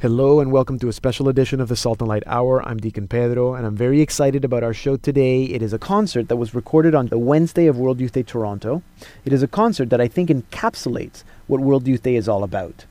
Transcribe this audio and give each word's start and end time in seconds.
Hello 0.00 0.38
and 0.38 0.52
welcome 0.52 0.78
to 0.78 0.86
a 0.86 0.92
special 0.92 1.28
edition 1.28 1.60
of 1.60 1.68
the 1.68 1.74
Salt 1.74 1.98
and 1.98 2.08
Light 2.08 2.22
Hour. 2.24 2.62
I'm 2.62 2.78
Deacon 2.78 3.08
Pedro 3.08 3.54
and 3.54 3.66
I'm 3.66 3.74
very 3.74 4.00
excited 4.00 4.44
about 4.44 4.62
our 4.62 4.72
show 4.72 4.96
today. 4.96 5.42
It 5.42 5.60
is 5.60 5.72
a 5.72 5.78
concert 5.78 6.28
that 6.28 6.36
was 6.36 6.54
recorded 6.54 6.94
on 6.94 7.08
the 7.08 7.18
Wednesday 7.18 7.66
of 7.66 7.78
World 7.78 7.98
Youth 7.98 8.12
Day 8.12 8.22
Toronto. 8.22 8.84
It 9.24 9.32
is 9.32 9.42
a 9.42 9.48
concert 9.48 9.90
that 9.90 10.00
I 10.00 10.06
think 10.06 10.30
encapsulates 10.30 11.24
what 11.48 11.60
World 11.60 11.88
Youth 11.88 12.04
Day 12.04 12.14
is 12.14 12.28
all 12.28 12.44
about. 12.44 12.84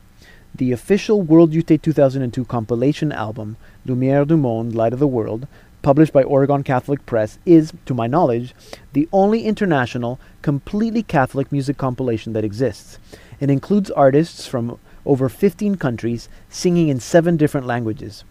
The 0.54 0.74
official 0.74 1.22
World 1.22 1.54
Youth 1.54 1.68
Day 1.68 1.78
2002 1.78 2.44
compilation 2.44 3.14
album, 3.14 3.56
Lumière 3.88 4.28
du 4.28 4.36
Monde, 4.36 4.76
Light 4.76 4.92
of 4.92 5.00
the 5.00 5.08
World, 5.08 5.48
published 5.82 6.12
by 6.12 6.24
Oregon 6.24 6.62
Catholic 6.62 7.06
Press, 7.06 7.40
is, 7.46 7.72
to 7.86 7.94
my 7.94 8.08
knowledge, 8.08 8.54
the 8.92 9.08
only 9.14 9.46
international, 9.46 10.20
completely 10.42 11.04
Catholic 11.04 11.54
music 11.54 11.78
compilation 11.78 12.34
that 12.34 12.44
exists. 12.44 13.00
It 13.40 13.50
includes 13.50 13.92
artists 13.92 14.46
from 14.46 14.78
over 15.08 15.30
15 15.30 15.76
countries 15.76 16.30
singing 16.50 16.90
in 16.90 17.00
seven 17.00 17.38
different 17.38 17.66
languages. 17.66 18.24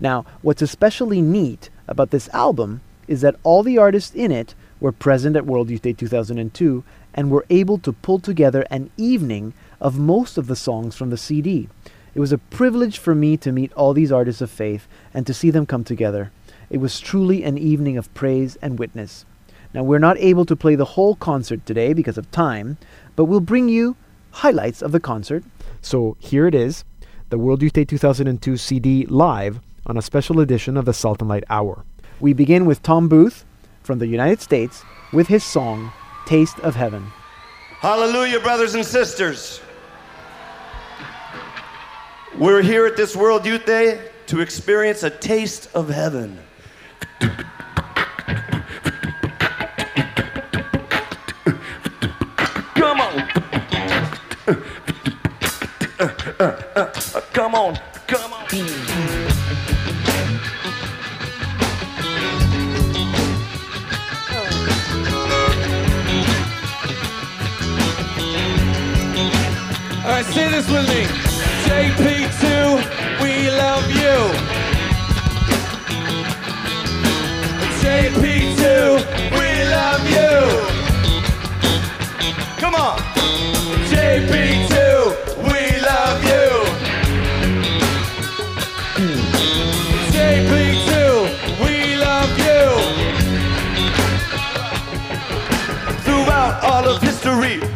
Now, 0.00 0.26
what's 0.42 0.60
especially 0.60 1.22
neat 1.22 1.70
about 1.86 2.10
this 2.10 2.28
album 2.30 2.82
is 3.06 3.22
that 3.22 3.36
all 3.42 3.62
the 3.62 3.78
artists 3.78 4.14
in 4.14 4.30
it 4.30 4.54
were 4.80 4.92
present 4.92 5.36
at 5.36 5.46
World 5.46 5.70
Youth 5.70 5.82
Day 5.82 5.92
2002 5.92 6.84
and 7.14 7.30
were 7.30 7.46
able 7.50 7.78
to 7.78 7.92
pull 7.92 8.18
together 8.18 8.66
an 8.70 8.90
evening 8.96 9.54
of 9.80 9.98
most 9.98 10.36
of 10.36 10.46
the 10.46 10.56
songs 10.56 10.94
from 10.94 11.10
the 11.10 11.16
CD. 11.16 11.68
It 12.14 12.20
was 12.20 12.32
a 12.32 12.38
privilege 12.38 12.98
for 12.98 13.14
me 13.14 13.36
to 13.38 13.52
meet 13.52 13.72
all 13.72 13.94
these 13.94 14.12
artists 14.12 14.42
of 14.42 14.50
faith 14.50 14.86
and 15.14 15.26
to 15.26 15.34
see 15.34 15.50
them 15.50 15.66
come 15.66 15.84
together. 15.84 16.30
It 16.68 16.78
was 16.78 17.00
truly 17.00 17.44
an 17.44 17.56
evening 17.56 17.96
of 17.96 18.12
praise 18.14 18.56
and 18.60 18.78
witness. 18.78 19.24
Now, 19.72 19.82
we're 19.82 19.98
not 19.98 20.18
able 20.18 20.44
to 20.46 20.56
play 20.56 20.74
the 20.74 20.84
whole 20.84 21.14
concert 21.14 21.64
today 21.64 21.92
because 21.92 22.18
of 22.18 22.30
time, 22.30 22.78
but 23.16 23.26
we'll 23.26 23.40
bring 23.40 23.68
you 23.68 23.96
highlights 24.30 24.82
of 24.82 24.92
the 24.92 25.00
concert. 25.00 25.44
So 25.80 26.16
here 26.18 26.46
it 26.46 26.54
is 26.54 26.84
the 27.30 27.38
World 27.38 27.62
Youth 27.62 27.74
Day 27.74 27.84
2002 27.84 28.56
CD 28.56 29.06
live 29.06 29.60
on 29.86 29.96
a 29.96 30.02
special 30.02 30.40
edition 30.40 30.76
of 30.76 30.84
the 30.84 30.92
Salt 30.92 31.20
and 31.20 31.28
Light 31.28 31.44
Hour. 31.48 31.84
We 32.20 32.32
begin 32.32 32.64
with 32.64 32.82
Tom 32.82 33.08
Booth 33.08 33.44
from 33.82 33.98
the 33.98 34.06
United 34.06 34.40
States 34.40 34.82
with 35.12 35.28
his 35.28 35.44
song 35.44 35.92
Taste 36.26 36.58
of 36.60 36.74
Heaven. 36.74 37.04
Hallelujah, 37.80 38.40
brothers 38.40 38.74
and 38.74 38.84
sisters. 38.84 39.60
We're 42.36 42.62
here 42.62 42.86
at 42.86 42.96
this 42.96 43.16
World 43.16 43.46
Youth 43.46 43.64
Day 43.64 44.10
to 44.26 44.40
experience 44.40 45.02
a 45.02 45.10
taste 45.10 45.70
of 45.74 45.88
heaven. 45.88 46.38
Come 57.32 57.56
on. 57.56 57.76
Come 58.06 58.32
on. 58.32 58.38
All 70.04 70.14
right, 70.14 70.24
say 70.26 70.48
this 70.52 70.70
with 70.70 70.86
me. 70.88 71.06
JP2, 71.66 72.42
we 73.22 73.50
love 73.50 73.90
you. 73.90 74.30
JP2, 77.82 78.62
we 79.32 79.48
love 79.64 80.04
you. 80.08 80.38
Come 82.60 82.76
on. 82.76 83.47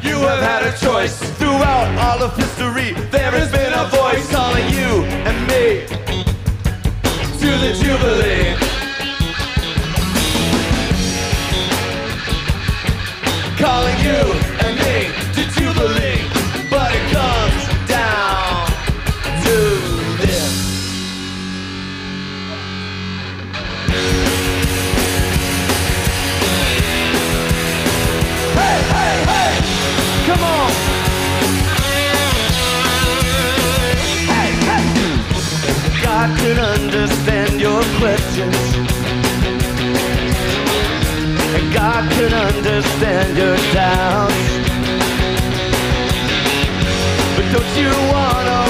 You 0.03 0.17
have 0.29 0.43
had 0.43 0.63
a 0.63 0.77
choice. 0.79 1.19
Throughout 1.39 1.89
all 1.99 2.23
of 2.23 2.35
history, 2.37 2.93
there 3.11 3.31
has 3.33 3.53
been 3.53 3.73
a 3.73 3.85
voice 3.89 4.31
calling 4.31 4.67
you 4.71 5.05
and 5.29 5.37
me 5.47 5.87
To 7.39 7.49
the 7.61 7.73
Jubilee. 7.83 8.41
Your 37.82 37.98
questions. 37.98 38.56
And 41.54 41.75
God 41.75 42.10
can 42.12 42.32
understand 42.32 43.37
your 43.37 43.56
doubts. 43.72 44.34
But 47.37 47.47
don't 47.53 47.72
you 47.76 47.91
want 48.12 48.47
a 48.48 48.62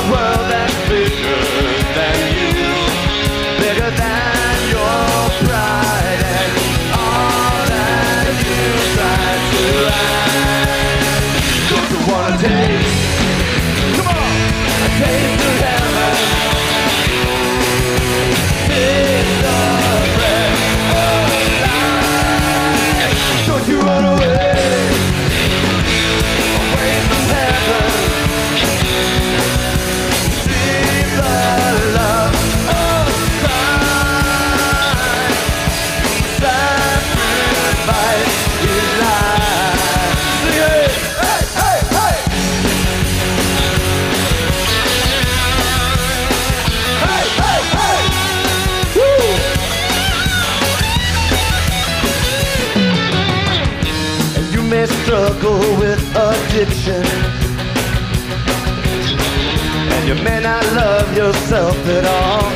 yourself 61.53 61.87
at 61.87 62.05
all. 62.07 62.49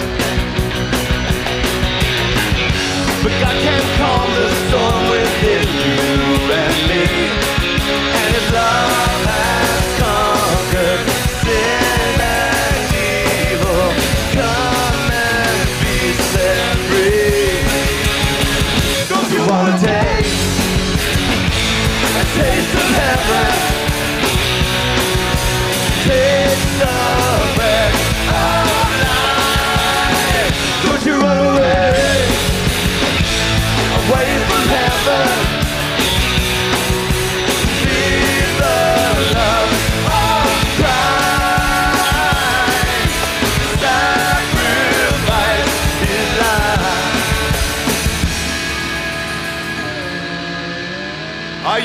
But 3.22 3.32
God 3.42 3.56
can 3.60 3.82
calm 3.98 4.28
the 4.32 4.48
storm 4.64 5.02
within 5.12 5.68
you 5.84 6.00
and 6.62 6.76
me. 6.88 7.04
And 8.16 8.30
His 8.36 8.48
love 8.52 9.20
has 9.28 9.84
conquered 10.00 11.04
sin 11.44 12.16
and 12.24 12.80
evil. 13.12 13.84
Come 14.32 15.12
and 15.12 15.68
be 15.82 15.98
set 16.32 16.76
free. 16.88 17.60
Don't 19.12 19.30
you 19.30 19.42
wanna 19.50 19.76
taste 19.76 20.56
a 22.16 22.24
taste 22.38 22.74
of 22.74 22.88
heaven? 22.96 23.65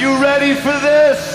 You 0.02 0.20
ready 0.20 0.56
for 0.56 0.80
this? 0.80 1.31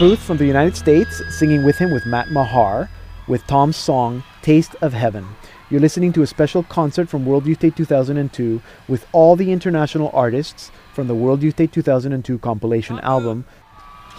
Booth 0.00 0.22
from 0.22 0.38
the 0.38 0.46
United 0.46 0.74
States 0.74 1.20
singing 1.28 1.62
with 1.62 1.76
him 1.76 1.90
with 1.90 2.06
Matt 2.06 2.30
Maher 2.30 2.88
with 3.28 3.46
Tom's 3.46 3.76
song 3.76 4.24
Taste 4.40 4.74
of 4.80 4.94
Heaven. 4.94 5.28
You're 5.68 5.82
listening 5.82 6.10
to 6.14 6.22
a 6.22 6.26
special 6.26 6.62
concert 6.62 7.06
from 7.10 7.26
World 7.26 7.44
Youth 7.44 7.58
Day 7.58 7.68
2002 7.68 8.62
with 8.88 9.06
all 9.12 9.36
the 9.36 9.52
international 9.52 10.10
artists 10.14 10.72
from 10.94 11.06
the 11.06 11.14
World 11.14 11.42
Youth 11.42 11.56
Day 11.56 11.66
2002 11.66 12.38
compilation 12.38 12.98
album. 13.00 13.44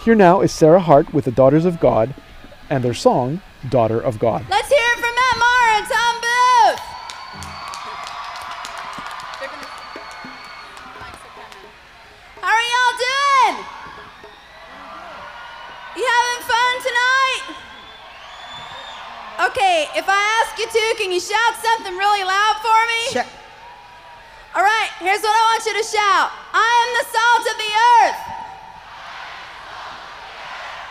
Here 0.04 0.14
now 0.14 0.40
is 0.40 0.52
Sarah 0.52 0.78
Hart 0.78 1.12
with 1.12 1.24
the 1.24 1.32
Daughters 1.32 1.64
of 1.64 1.80
God 1.80 2.14
and 2.70 2.84
their 2.84 2.94
song 2.94 3.42
Daughter 3.68 4.00
of 4.00 4.20
God. 4.20 4.46
Let's 4.48 4.68
hear 4.68 4.78
it 4.78 5.00
from 5.00 5.14
Matt 5.16 5.38
Maher 5.40 6.01
tonight? 16.82 17.42
Okay, 19.50 19.88
if 19.96 20.06
I 20.06 20.22
ask 20.42 20.54
you 20.58 20.66
to, 20.66 20.94
can 20.98 21.10
you 21.10 21.18
shout 21.18 21.54
something 21.62 21.96
really 21.96 22.22
loud 22.22 22.56
for 22.62 22.86
me? 22.90 23.02
All 24.54 24.62
right, 24.62 24.90
here's 25.00 25.22
what 25.22 25.32
I 25.32 25.42
want 25.48 25.64
you 25.64 25.72
to 25.80 25.86
shout 25.86 26.28
I 26.52 26.68
am 26.84 26.90
the 27.00 27.06
salt 27.08 27.44
of 27.48 27.56
the 27.56 27.72
earth. 27.72 28.20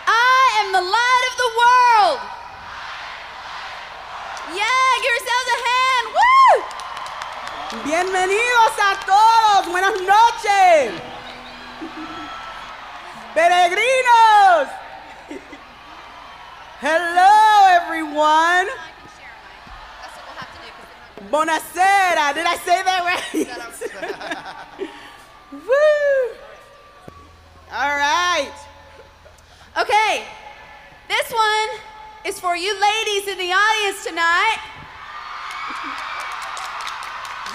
I 0.10 0.66
am 0.66 0.74
the 0.74 0.82
light 0.82 1.24
of 1.30 1.36
the 1.38 1.52
world. 1.62 2.18
Yeah, 4.58 4.90
give 5.06 5.14
yourselves 5.14 5.48
a 5.48 5.62
hand. 5.70 6.06
Woo! 6.18 6.58
Bienvenidos 7.86 8.76
a 8.82 8.98
todos, 9.06 9.70
buenas 9.70 10.02
noches. 10.02 10.98
Peregrinos. 13.36 14.81
Hello, 16.84 17.70
everyone. 17.78 18.66
Buonasera. 21.30 22.34
Did 22.34 22.48
I 22.50 22.58
say 22.66 22.82
that 22.82 23.06
right? 23.06 23.22
Woo! 25.52 26.34
All 27.72 27.96
right. 27.96 28.52
Okay, 29.78 30.26
this 31.08 31.32
one 31.32 31.80
is 32.26 32.40
for 32.40 32.56
you 32.56 32.74
ladies 32.74 33.28
in 33.28 33.38
the 33.38 33.54
audience 33.54 34.04
tonight. 34.04 34.58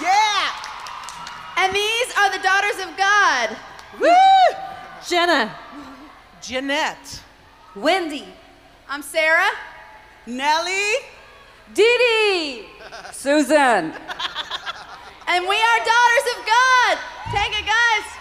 Yeah. 0.01 0.51
And 1.57 1.75
these 1.75 2.17
are 2.17 2.31
the 2.31 2.39
daughters 2.41 2.79
of 2.79 2.95
God. 2.95 3.57
Woo! 3.99 4.57
Jenna, 5.05 5.53
Jeanette. 6.41 7.23
Wendy, 7.75 8.33
I'm 8.89 9.01
Sarah. 9.01 9.49
Nellie. 10.25 10.95
Dee 11.73 11.83
Dee, 11.83 12.65
Susan. 13.11 13.91
And 15.27 15.45
we 15.45 15.55
are 15.55 15.79
daughters 15.83 16.27
of 16.37 16.45
God. 16.45 16.97
Take 17.33 17.59
it, 17.59 17.65
guys. 17.65 18.16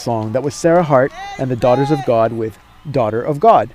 song. 0.00 0.32
That 0.32 0.42
was 0.42 0.54
Sarah 0.54 0.82
Hart 0.82 1.12
and 1.38 1.50
the 1.50 1.56
Daughters 1.56 1.90
of 1.90 2.04
God 2.06 2.32
with 2.32 2.58
Daughter 2.90 3.22
of 3.22 3.38
God. 3.38 3.70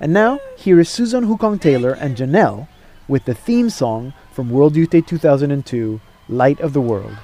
And 0.00 0.12
now, 0.12 0.40
here 0.56 0.78
is 0.80 0.88
Susan 0.88 1.26
Hukong 1.26 1.60
Taylor 1.60 1.92
and 1.92 2.16
Janelle 2.16 2.68
with 3.08 3.24
the 3.24 3.34
theme 3.34 3.70
song 3.70 4.12
from 4.32 4.50
World 4.50 4.76
Youth 4.76 4.90
Day 4.90 5.00
2002, 5.00 6.00
Light 6.28 6.60
of 6.60 6.72
the 6.72 6.80
World. 6.80 7.16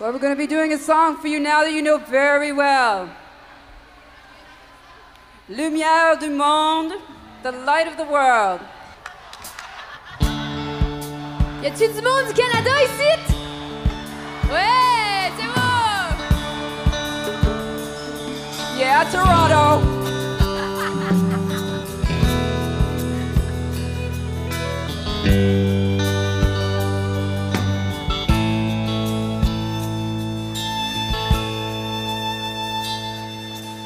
Well, 0.00 0.12
we're 0.12 0.18
going 0.18 0.34
to 0.34 0.38
be 0.38 0.46
doing 0.46 0.72
a 0.72 0.78
song 0.78 1.16
for 1.16 1.28
you 1.28 1.40
now 1.40 1.62
that 1.62 1.72
you 1.72 1.82
know 1.82 1.98
very 1.98 2.52
well. 2.52 3.10
Lumière 5.50 6.18
du 6.20 6.30
monde, 6.30 6.92
the 7.42 7.52
light 7.52 7.88
of 7.88 7.96
the 7.96 8.04
world. 8.04 8.60
Y 11.60 11.66
a-tu 11.66 11.88
du 11.88 12.02
monde 12.02 12.28
du 12.28 12.34
Canada 12.34 12.70
ici? 12.84 13.34
Ouais! 14.50 14.97
Toronto. 18.88 19.82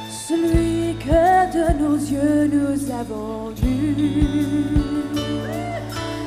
Celui 0.09 0.95
que 0.99 1.53
de 1.53 1.67
nos 1.83 1.97
yeux 1.97 2.49
nous 2.53 2.91
avons 2.93 3.51
vu, 3.57 3.97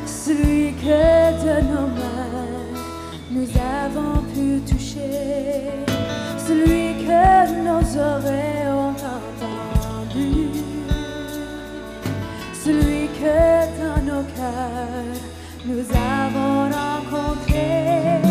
celui 0.05 0.74
que 0.74 1.32
de 1.46 1.62
nos 1.72 1.88
mains 1.88 2.36
nous 3.32 3.48
avons 3.58 4.22
pu 4.34 4.60
toucher 4.70 5.94
nos 7.63 7.98
oreilles 7.98 8.67
ont 8.70 8.96
entendu, 9.15 10.50
celui 12.53 13.08
que 13.20 13.65
dans 13.79 14.01
nos 14.03 14.24
cœurs 14.24 15.36
nous 15.65 15.86
avons 15.91 16.70
rencontré. 16.70 18.25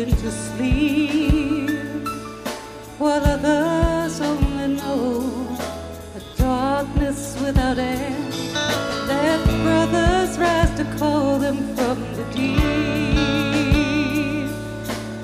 To 0.00 0.30
sleep. 0.30 1.68
While 2.96 3.22
others 3.22 4.18
only 4.22 4.68
know 4.76 5.58
A 6.16 6.20
darkness 6.38 7.36
without 7.38 7.76
end. 7.76 8.34
Let 9.06 9.44
brothers 9.62 10.38
rise 10.38 10.74
to 10.78 10.84
call 10.98 11.38
them 11.38 11.76
from 11.76 12.00
the 12.16 12.24
deep. 12.32 12.60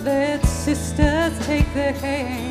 Let 0.04 0.44
sisters 0.44 1.32
take 1.46 1.72
their 1.72 1.94
hand. 1.94 2.45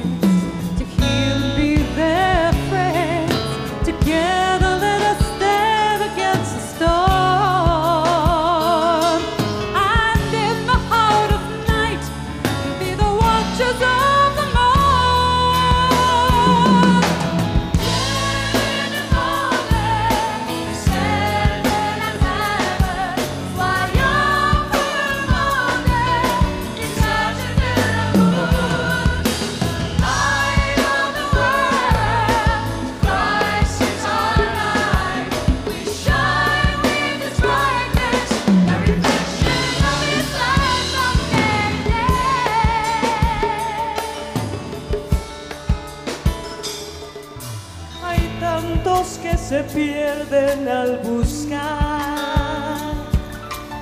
Se 49.48 49.64
pierden 49.64 50.68
al 50.68 50.98
buscar 51.04 52.96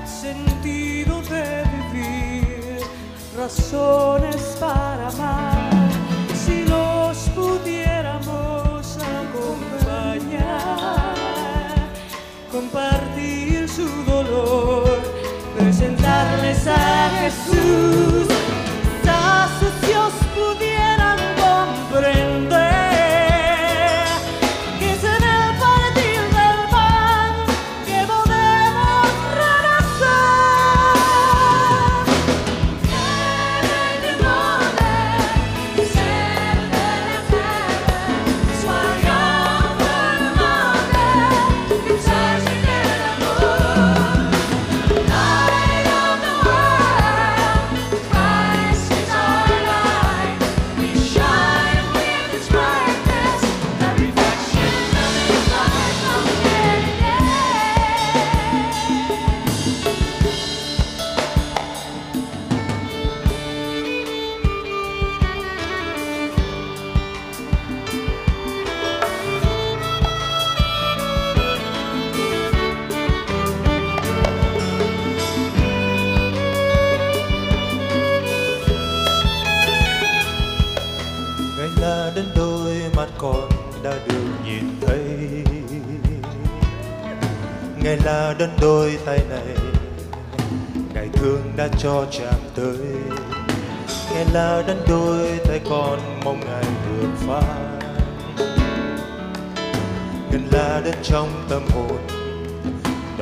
sentido 0.06 1.22
de 1.22 1.64
vivir, 1.94 2.82
razones 3.38 4.58
para 4.60 5.08
amar. 5.08 5.53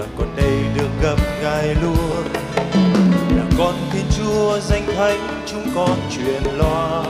Và 0.02 0.08
con 0.18 0.36
đây 0.36 0.64
được 0.76 0.90
gặp 1.02 1.20
ngài 1.44 1.76
luôn 1.76 2.26
là 3.38 3.44
con 3.58 3.74
thiên 3.92 4.06
chúa 4.18 4.60
danh 4.60 4.86
thánh, 4.96 5.44
chúng 5.46 5.66
con 5.76 5.98
truyền 6.16 6.44
loa. 6.58 7.04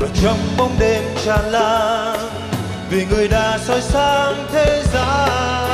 Và 0.00 0.08
trong 0.22 0.38
bóng 0.58 0.76
đêm 0.78 1.02
tràn 1.24 1.44
lan, 1.44 2.18
vì 2.90 3.06
người 3.06 3.28
đã 3.28 3.58
soi 3.58 3.80
sáng 3.80 4.46
thế 4.52 4.82
gian. 4.92 5.65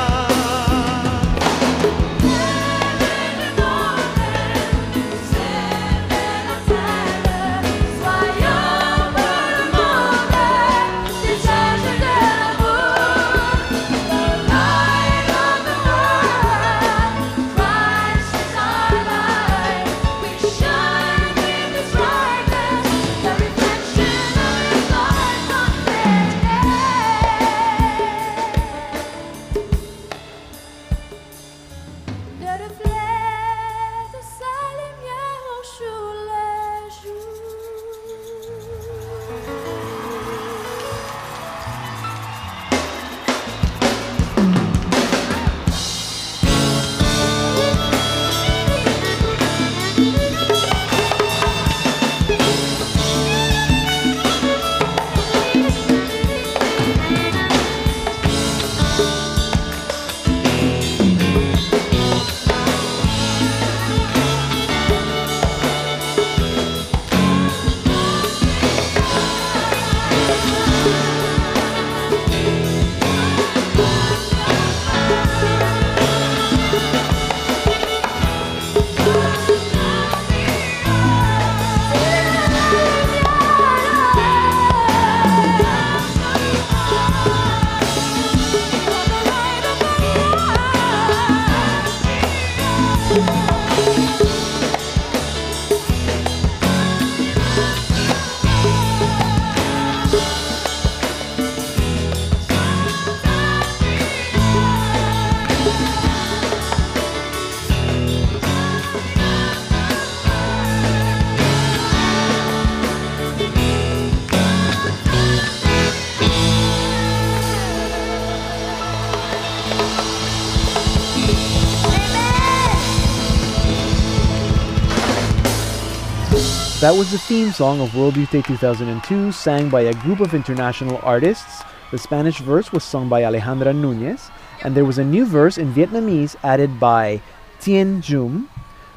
That 126.83 126.99
was 126.99 127.13
the 127.13 127.19
theme 127.19 127.53
song 127.53 127.81
of 127.81 127.95
World 127.95 128.17
Youth 128.17 128.33
Day 128.33 128.43
2002, 128.43 129.31
sang 129.31 129.71
by 129.71 129.83
a 129.83 129.95
group 130.03 130.19
of 130.19 130.35
international 130.35 130.99
artists. 131.05 131.63
The 131.93 131.97
Spanish 131.97 132.39
verse 132.39 132.73
was 132.73 132.83
sung 132.83 133.09
by 133.09 133.23
Alejandra 133.23 133.73
Nunez, 133.73 134.33
and 134.65 134.75
there 134.75 134.85
was 134.85 134.99
a 134.99 135.05
new 135.05 135.25
verse 135.25 135.59
in 135.59 135.73
Vietnamese 135.73 136.35
added 136.43 136.81
by 136.81 137.23
Tien 137.61 138.01
Jum. 138.01 138.51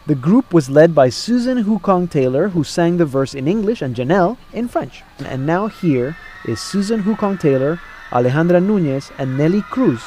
The 0.08 0.16
group 0.16 0.52
was 0.52 0.68
led 0.68 0.96
by 0.96 1.10
Susan 1.10 1.64
Hukong 1.64 2.10
Taylor, 2.10 2.50
who 2.50 2.64
sang 2.64 2.98
the 2.98 3.06
verse 3.06 3.36
in 3.36 3.48
English, 3.48 3.84
and 3.84 3.96
Janelle 3.96 4.38
in 4.52 4.68
French. 4.68 5.04
And 5.20 5.46
now 5.46 5.68
here 5.68 6.18
is 6.46 6.60
Susan 6.60 7.04
Hukong 7.04 7.40
Taylor, 7.40 7.80
Alejandra 8.10 8.60
Nunez, 8.60 9.12
and 9.20 9.38
Nelly 9.38 9.62
Cruz 9.62 10.02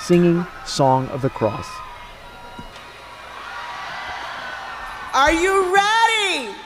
singing 0.00 0.44
Song 0.66 1.06
of 1.10 1.22
the 1.22 1.30
Cross. 1.30 1.70
Are 5.14 5.30
you 5.32 5.72
ready? 5.72 6.56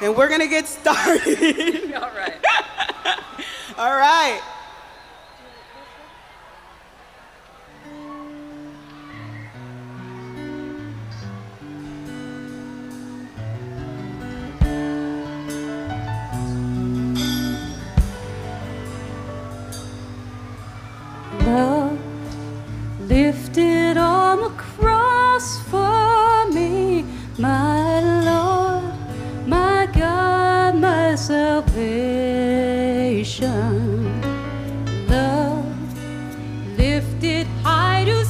and 0.00 0.14
we're 0.16 0.28
gonna 0.28 0.46
get 0.46 0.66
started. 0.66 1.94
All 1.94 2.10
right. 2.10 2.34
All 3.78 3.96
right. 3.96 4.40
Love 21.44 21.98
lifted 23.00 23.96
on 23.96 24.40
the 24.40 24.48
cross 24.50 25.60
for 25.70 26.50
me, 26.52 27.04
my 27.38 28.00
Lord. 28.24 28.75
God, 29.96 30.74
my 30.76 31.14
salvation. 31.14 31.66
Love 35.08 35.64
lifted 36.76 37.46
high 37.62 38.04
to 38.04 38.25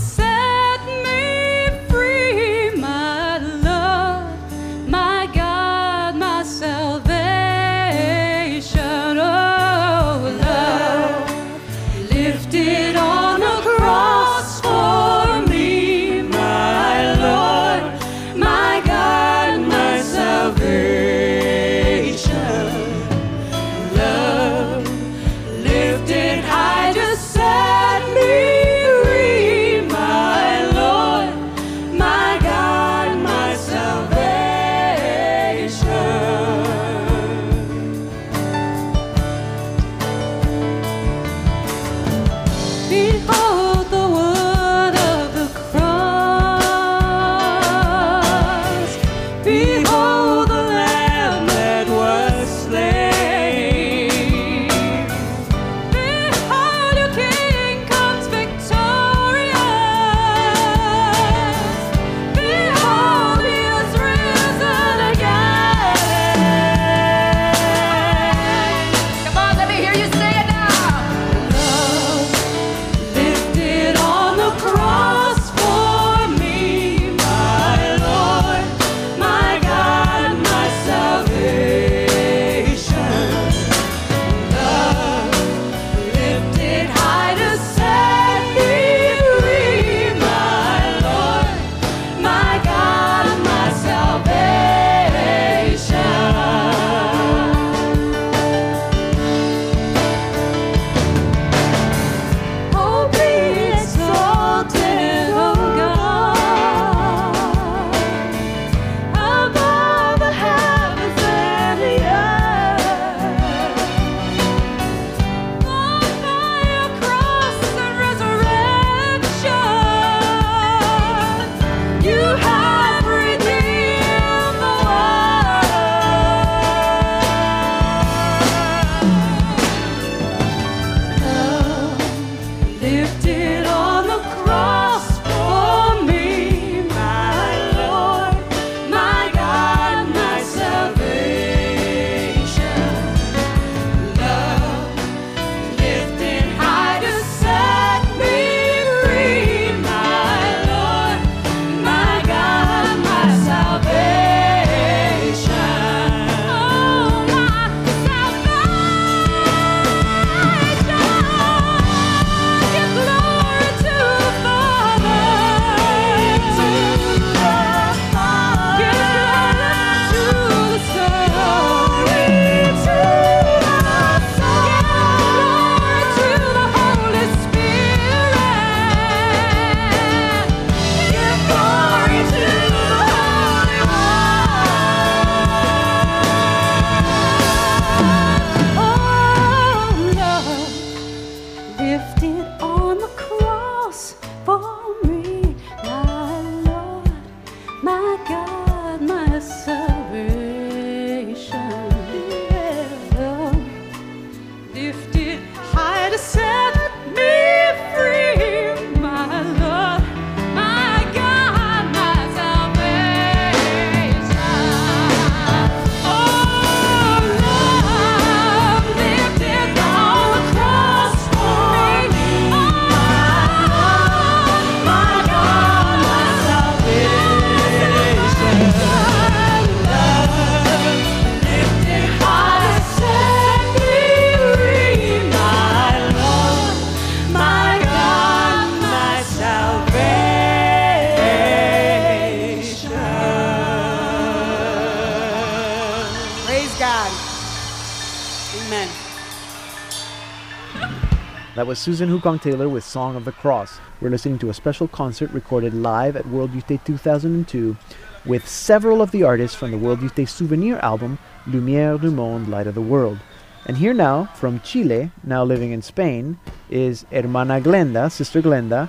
was 251.77 251.83
Susan 251.83 252.09
Hukong 252.09 252.41
Taylor 252.41 252.71
with 252.71 252.85
Song 252.85 253.17
of 253.17 253.27
the 253.27 253.33
Cross. 253.33 253.81
We're 254.01 254.09
listening 254.09 254.39
to 254.39 254.49
a 254.49 254.55
special 254.55 254.89
concert 254.89 255.31
recorded 255.33 255.75
live 255.75 256.17
at 256.17 256.27
World 256.27 256.55
Youth 256.55 256.69
Day 256.69 256.81
2002 256.87 257.77
with 258.25 258.49
several 258.49 259.03
of 259.03 259.11
the 259.11 259.25
artists 259.25 259.55
from 259.55 259.73
the 259.73 259.77
World 259.77 260.01
Youth 260.01 260.15
Day 260.15 260.25
souvenir 260.25 260.79
album 260.79 261.19
Lumière 261.47 262.01
du 262.01 262.11
Monde, 262.11 262.49
Light 262.49 262.67
of 262.67 262.75
the 262.75 262.81
World. 262.81 263.19
And 263.67 263.77
here 263.77 263.93
now, 263.93 264.25
from 264.37 264.61
Chile, 264.61 265.11
now 265.23 265.45
living 265.45 265.73
in 265.73 265.83
Spain, 265.83 266.39
is 266.71 267.05
Hermana 267.12 267.61
Glenda, 267.61 268.11
Sister 268.11 268.41
Glenda, 268.41 268.89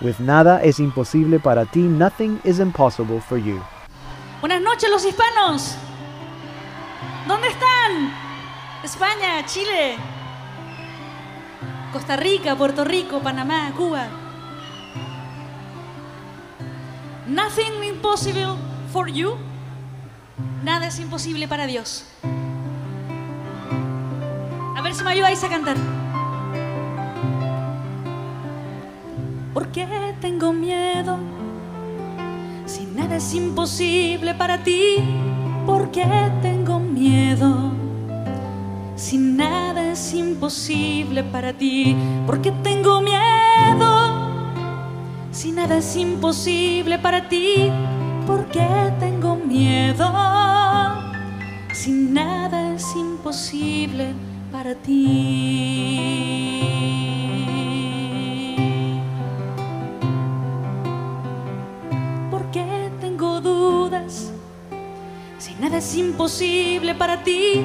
with 0.00 0.20
Nada 0.20 0.60
es 0.62 0.78
imposible 0.78 1.42
para 1.42 1.66
ti, 1.66 1.80
nothing 1.80 2.40
is 2.44 2.60
impossible 2.60 3.20
for 3.20 3.38
you. 3.38 3.60
Buenas 4.40 4.62
noches, 4.62 4.88
los 4.90 5.04
hispanos. 5.04 5.74
¿Dónde 7.26 7.48
están? 7.48 8.12
España, 8.84 9.44
Chile. 9.46 10.17
Costa 11.92 12.16
Rica, 12.16 12.54
Puerto 12.54 12.84
Rico, 12.84 13.20
Panamá, 13.20 13.72
Cuba. 13.74 14.08
Nothing 17.26 17.82
impossible 17.82 18.56
for 18.92 19.08
you. 19.08 19.36
Nada 20.62 20.86
es 20.88 20.98
imposible 20.98 21.48
para 21.48 21.66
Dios. 21.66 22.04
A 24.76 24.82
ver 24.82 24.94
si 24.94 25.02
me 25.02 25.10
ayudáis 25.12 25.42
a 25.42 25.48
cantar. 25.48 25.76
¿Por 29.54 29.68
qué 29.68 30.14
tengo 30.20 30.52
miedo? 30.52 31.18
Si 32.66 32.84
nada 32.84 33.16
es 33.16 33.32
imposible 33.32 34.34
para 34.34 34.62
ti, 34.62 34.96
¿por 35.64 35.90
qué 35.90 36.04
tengo 36.42 36.78
miedo? 36.78 37.87
Si 38.98 39.16
nada 39.16 39.92
es 39.92 40.12
imposible 40.12 41.22
para 41.22 41.52
ti, 41.52 41.94
¿por 42.26 42.42
qué 42.42 42.50
tengo 42.64 43.00
miedo? 43.00 44.28
Si 45.30 45.52
nada 45.52 45.76
es 45.76 45.94
imposible 45.94 46.98
para 46.98 47.28
ti, 47.28 47.70
¿por 48.26 48.46
qué 48.46 48.92
tengo 48.98 49.36
miedo? 49.36 50.12
Si 51.72 51.92
nada 51.92 52.74
es 52.74 52.84
imposible 52.96 54.14
para 54.50 54.74
ti. 54.74 56.00
¿Por 62.32 62.50
qué 62.50 62.90
tengo 63.00 63.40
dudas? 63.40 64.32
Si 65.38 65.54
nada 65.54 65.78
es 65.78 65.96
imposible 65.96 66.96
para 66.96 67.22
ti, 67.22 67.64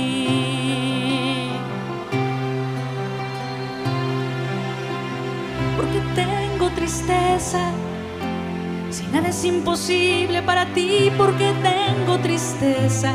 Si 8.89 9.07
nada 9.07 9.29
es 9.29 9.43
imposible 9.45 10.41
para 10.41 10.65
ti, 10.73 11.11
porque 11.17 11.53
tengo 11.63 12.17
tristeza. 12.19 13.13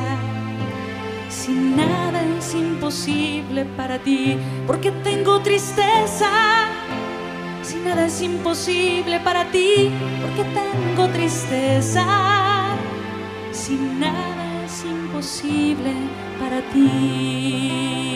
Si 1.29 1.53
nada 1.53 2.22
es 2.38 2.55
imposible 2.55 3.64
para 3.77 3.99
ti, 3.99 4.37
porque 4.66 4.90
tengo 4.90 5.40
tristeza. 5.40 6.31
Si 7.62 7.77
nada 7.77 8.07
es 8.07 8.20
imposible 8.22 9.20
para 9.20 9.44
ti, 9.51 9.90
porque 10.22 10.44
tengo 10.44 11.09
tristeza. 11.09 12.05
Si 13.53 13.77
nada 13.77 14.64
es 14.64 14.85
imposible 14.85 15.92
para 16.40 16.61
ti. 16.72 18.15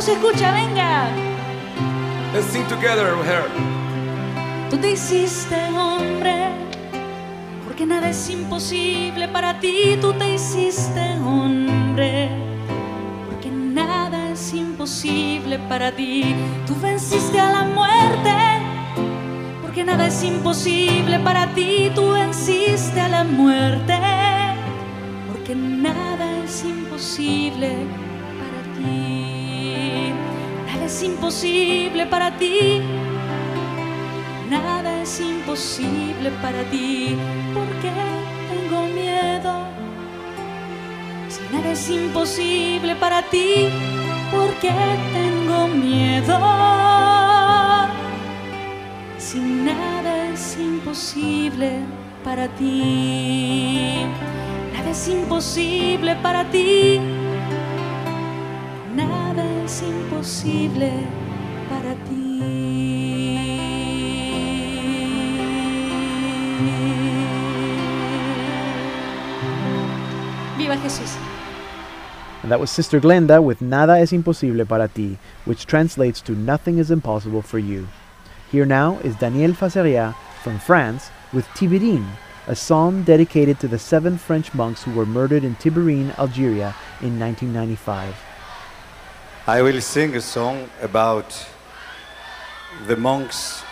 No 0.00 0.06
se 0.06 0.12
escucha, 0.14 0.50
venga. 0.52 1.10
Let's 2.32 2.46
sing 2.46 2.66
together 2.68 3.18
with 3.18 3.26
her. 3.26 3.44
Tú 4.70 4.78
te 4.78 4.92
hiciste 4.92 5.54
hombre, 5.76 6.52
porque 7.66 7.84
nada 7.84 8.08
es 8.08 8.30
imposible 8.30 9.28
para 9.28 9.60
ti. 9.60 9.98
Tú 10.00 10.14
te 10.14 10.36
hiciste 10.36 11.18
hombre, 11.22 12.30
porque 13.26 13.50
nada 13.50 14.30
es 14.30 14.54
imposible 14.54 15.58
para 15.68 15.92
ti. 15.92 16.34
Tú 16.66 16.74
venciste 16.80 17.38
a 17.38 17.52
la 17.52 17.64
muerte, 17.64 18.32
porque 19.60 19.84
nada 19.84 20.06
es 20.06 20.24
imposible 20.24 21.18
para 21.18 21.46
ti. 21.48 21.92
Tú 21.94 22.12
venciste 22.12 23.02
a 23.02 23.08
la 23.08 23.24
muerte, 23.24 23.98
porque 25.30 25.54
nada 25.54 26.42
es 26.42 26.64
imposible 26.64 27.68
para 28.38 28.62
ti. 28.78 29.19
Es 30.90 31.04
imposible 31.04 32.04
para 32.06 32.36
ti. 32.36 32.80
Nada 34.50 35.02
es 35.02 35.20
imposible 35.20 36.32
para 36.42 36.64
ti, 36.64 37.14
porque 37.54 37.92
tengo 38.50 38.88
miedo. 38.88 39.52
Si 41.28 41.42
nada 41.52 41.70
es 41.70 41.88
imposible 41.88 42.96
para 42.96 43.22
ti, 43.22 43.68
porque 44.32 44.72
tengo 45.12 45.68
miedo. 45.68 46.36
Si 49.16 49.38
nada 49.38 50.30
es 50.34 50.58
imposible 50.58 51.70
para 52.24 52.48
ti, 52.48 54.06
nada 54.74 54.90
es 54.90 55.06
imposible 55.06 56.16
para 56.16 56.42
ti. 56.50 57.19
Imposible 60.42 61.06
para 61.68 61.94
ti. 62.08 63.36
Viva 70.56 70.76
Jesús. 70.76 71.16
And 72.42 72.50
that 72.50 72.58
was 72.58 72.70
Sister 72.70 73.00
Glenda 73.00 73.42
with 73.42 73.60
Nada 73.60 73.98
es 73.98 74.12
imposible 74.12 74.64
para 74.64 74.88
ti, 74.88 75.18
which 75.44 75.66
translates 75.66 76.22
to 76.22 76.32
Nothing 76.32 76.78
is 76.78 76.90
impossible 76.90 77.42
for 77.42 77.58
you. 77.58 77.86
Here 78.50 78.64
now 78.64 78.98
is 79.04 79.16
Daniel 79.16 79.52
Faceria 79.52 80.14
from 80.42 80.58
France 80.58 81.10
with 81.34 81.46
Tibhirine, 81.48 82.08
a 82.46 82.56
psalm 82.56 83.02
dedicated 83.02 83.60
to 83.60 83.68
the 83.68 83.78
seven 83.78 84.16
French 84.16 84.54
monks 84.54 84.82
who 84.84 84.92
were 84.92 85.04
murdered 85.04 85.44
in 85.44 85.54
Tibhirine, 85.56 86.18
Algeria 86.18 86.74
in 87.02 87.18
1995. 87.20 88.29
I 89.56 89.62
will 89.62 89.80
sing 89.80 90.14
a 90.14 90.20
song 90.20 90.70
about 90.80 91.28
the 92.86 92.96
monks 92.96 93.64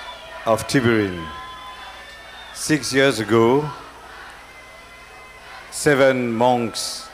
of 0.44 0.66
Tibhirine. 0.66 1.24
Six 2.52 2.92
years 2.92 3.20
ago, 3.20 3.70
seven 5.70 6.32
monks 6.32 7.08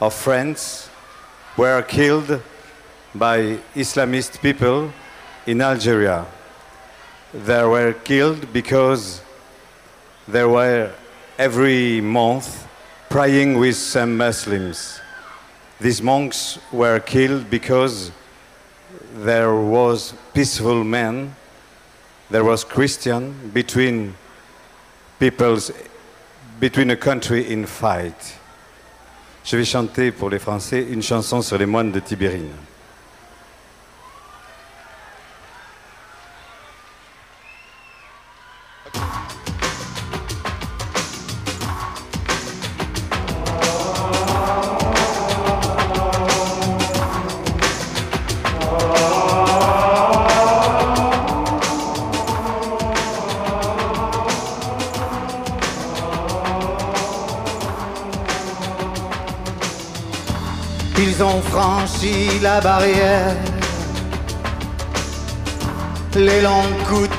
of 0.00 0.12
France 0.12 0.90
were 1.56 1.82
killed 1.82 2.42
by 3.14 3.58
Islamist 3.76 4.40
people 4.42 4.90
in 5.46 5.62
Algeria. 5.62 6.26
They 7.32 7.64
were 7.64 7.92
killed 7.92 8.52
because 8.52 9.22
they 10.26 10.44
were 10.44 10.90
every 11.38 12.00
month 12.00 12.66
praying 13.08 13.56
with 13.56 13.76
some 13.76 14.16
Muslims. 14.16 15.00
These 15.80 16.02
monks 16.02 16.58
were 16.70 17.00
killed 17.00 17.48
because 17.48 18.12
there 19.14 19.54
was 19.54 20.12
peaceful 20.34 20.84
men, 20.84 21.34
there 22.30 22.44
was 22.44 22.64
Christian 22.64 23.50
between 23.54 24.14
peoples, 25.18 25.72
between 26.58 26.90
a 26.90 26.96
country 26.96 27.50
in 27.50 27.64
fight. 27.64 28.36
Je 29.42 29.56
vais 29.56 29.64
chanter 29.64 30.12
pour 30.12 30.28
les 30.30 30.38
Français 30.38 30.86
une 30.90 31.02
chanson 31.02 31.40
sur 31.42 31.56
les 31.56 31.66
moines 31.66 31.92
de 31.92 32.00
Tibhirine. 32.00 32.52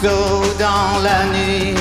Dans 0.04 1.00
la 1.04 1.26
nuit. 1.26 1.76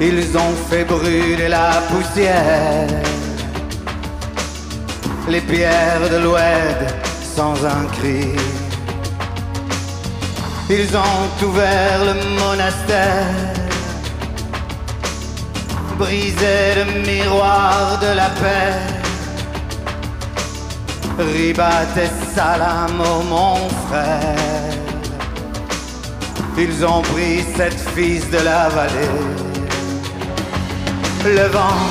Ils 0.00 0.36
ont 0.36 0.54
fait 0.68 0.84
brûler 0.84 1.48
la 1.48 1.82
poussière. 1.88 2.86
Les 5.28 5.40
pierres 5.40 6.08
de 6.10 6.18
l'oued 6.18 6.86
sans 7.34 7.54
un 7.64 7.86
cri. 7.98 8.32
Ils 10.68 10.96
ont 10.96 11.46
ouvert 11.46 12.00
le 12.04 12.14
monastère, 12.40 13.54
brisé 15.96 16.74
le 16.76 16.84
miroir 17.06 17.98
de 18.00 18.16
la 18.16 18.28
paix. 18.40 18.74
Ribat 21.18 21.86
et 21.96 22.34
salam, 22.34 22.96
mon 23.30 23.68
frère. 23.88 24.55
Ils 26.58 26.86
ont 26.86 27.02
pris 27.02 27.44
cette 27.54 27.78
fils 27.94 28.30
de 28.30 28.38
la 28.38 28.70
vallée. 28.70 29.10
Le 31.24 31.48
vent 31.48 31.84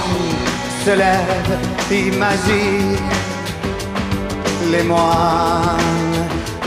se 0.83 0.89
lève, 0.91 1.59
imagine 1.91 2.97
les 4.71 4.83
moines 4.83 6.25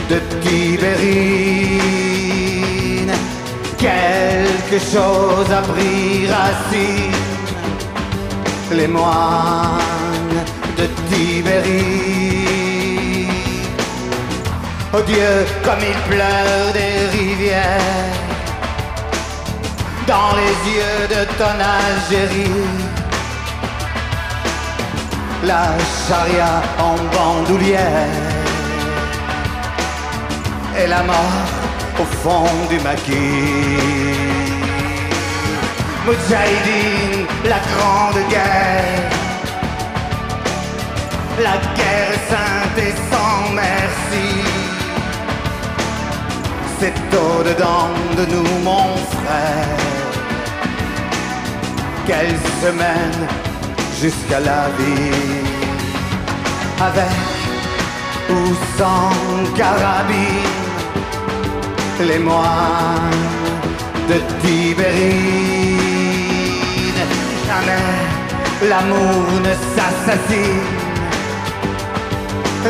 de 0.09 0.17
Tibérine. 0.41 1.59
Quelque 3.77 4.79
chose 4.79 5.51
a 5.51 5.61
pris 5.61 6.27
racine, 6.27 7.11
les 8.71 8.87
moines 8.87 10.45
de 10.77 10.85
Tibérine. 11.09 12.08
Oh 14.91 15.01
Dieu, 15.05 15.45
comme 15.63 15.77
il 15.81 15.95
pleure 16.09 16.73
des 16.73 17.15
rivières 17.15 18.19
dans 20.07 20.31
les 20.35 20.55
yeux 20.73 21.07
de 21.15 21.21
ton 21.37 21.55
Algérie. 21.79 22.65
La 25.43 25.67
charia 26.07 26.63
en 26.79 26.95
bandoulière 27.13 28.17
et 30.75 30.87
la 30.87 31.03
mort 31.03 31.49
au 31.99 32.05
fond 32.21 32.49
du 32.71 32.79
maquis. 32.79 33.77
Moudjahidine, 36.03 37.27
la 37.45 37.59
grande 37.69 38.27
guerre, 38.27 39.11
la 41.43 41.57
guerre 41.77 42.17
sainte 42.27 42.77
et 42.79 42.95
sans 43.11 43.53
merci. 43.53 44.38
C'est 46.79 46.93
au-dedans 47.13 47.89
de 48.15 48.25
nous, 48.33 48.49
mon 48.63 48.95
frère. 49.13 49.77
Quelle 52.07 52.37
semaine 52.61 53.27
jusqu'à 54.01 54.39
la 54.39 54.69
vie. 54.77 55.43
Avec 56.79 57.29
ou 58.29 58.55
sans 58.77 59.11
carabine, 59.57 60.55
les 62.07 62.19
moines 62.19 63.27
de 64.09 64.17
Tibérine. 64.41 65.79
Jamais 67.47 68.69
l'amour 68.69 69.25
ne 69.47 69.53
s'assassine. 69.73 70.77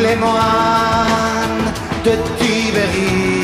Les 0.01 0.15
moines 0.15 1.69
de 2.05 2.13
Tibérine. 2.39 3.38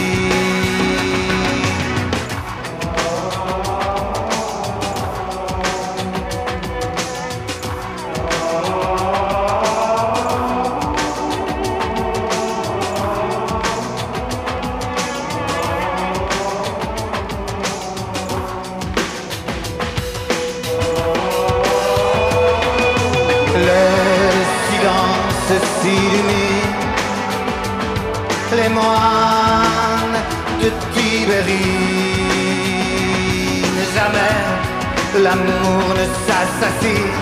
L'amour 35.23 35.93
ne 35.99 36.05
s'assassine, 36.25 37.19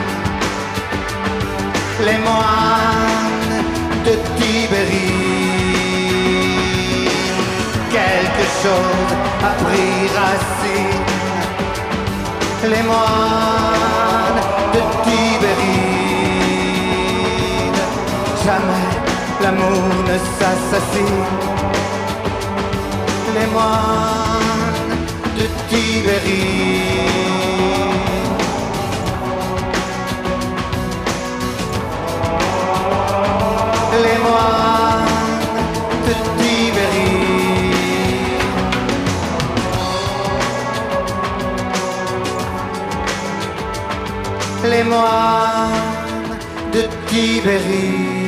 les 2.06 2.18
moines 2.26 3.64
de 4.06 4.14
Tibérine. 4.38 5.44
Quelque 7.92 8.46
chose 8.62 9.12
a 9.50 9.52
pris 9.64 9.98
racine, 10.18 11.04
les 12.72 12.84
moines 12.84 14.42
de 14.74 14.82
Tibérine. 15.04 16.14
Jamais 18.46 18.90
l'amour 19.42 19.84
ne 20.10 20.18
s'assassine. 20.38 21.28
Les 23.36 23.48
moines 23.48 24.76
de 25.38 25.46
Tibérine. 25.70 27.53
Les 44.84 44.90
moines 44.90 45.72
de 46.74 46.82
Tibhirine. 47.08 48.22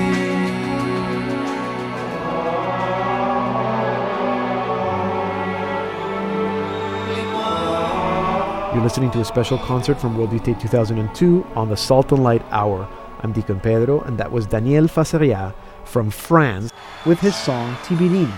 You're 8.73 8.83
listening 8.83 9.11
to 9.11 9.21
a 9.21 9.25
special 9.25 9.57
concert 9.57 9.99
from 9.99 10.17
World 10.17 10.31
Youth 10.31 10.43
Day 10.43 10.53
2002 10.53 11.45
on 11.55 11.69
the 11.69 11.75
Salt 11.75 12.11
and 12.11 12.23
Light 12.23 12.43
Hour. 12.51 12.87
I'm 13.21 13.33
Deacon 13.33 13.59
Pedro, 13.59 14.01
and 14.01 14.17
that 14.17 14.31
was 14.31 14.45
Daniel 14.45 14.85
Facérias 14.85 15.53
from 15.83 16.09
France 16.09 16.71
with 17.05 17.19
his 17.19 17.35
song 17.35 17.75
Tibhirine. 17.83 18.31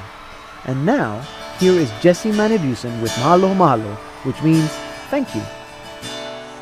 And 0.66 0.86
now, 0.86 1.22
here 1.60 1.74
is 1.74 1.92
Jesse 2.02 2.32
Manibusan 2.32 3.02
with 3.02 3.12
Mahalo 3.14 3.56
Mahalo, 3.56 3.96
which 4.26 4.42
means 4.42 4.70
thank 5.10 5.36
you. 5.36 5.42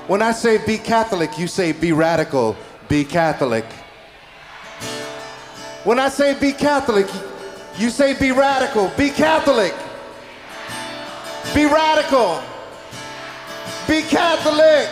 When 0.08 0.22
I 0.22 0.34
say 0.34 0.64
be 0.64 0.78
Catholic, 0.78 1.40
you 1.40 1.48
say 1.48 1.72
be 1.72 1.92
radical, 1.92 2.56
be 2.88 3.04
Catholic. 3.04 3.66
When 5.84 5.98
I 5.98 6.10
say 6.10 6.40
be 6.40 6.52
Catholic, 6.52 7.08
you 7.78 7.90
say 7.90 8.14
be 8.14 8.32
radical, 8.32 8.92
be 8.98 9.10
Catholic. 9.10 9.74
Be 11.56 11.66
radical, 11.66 12.40
be 13.88 14.04
Catholic. 14.04 14.90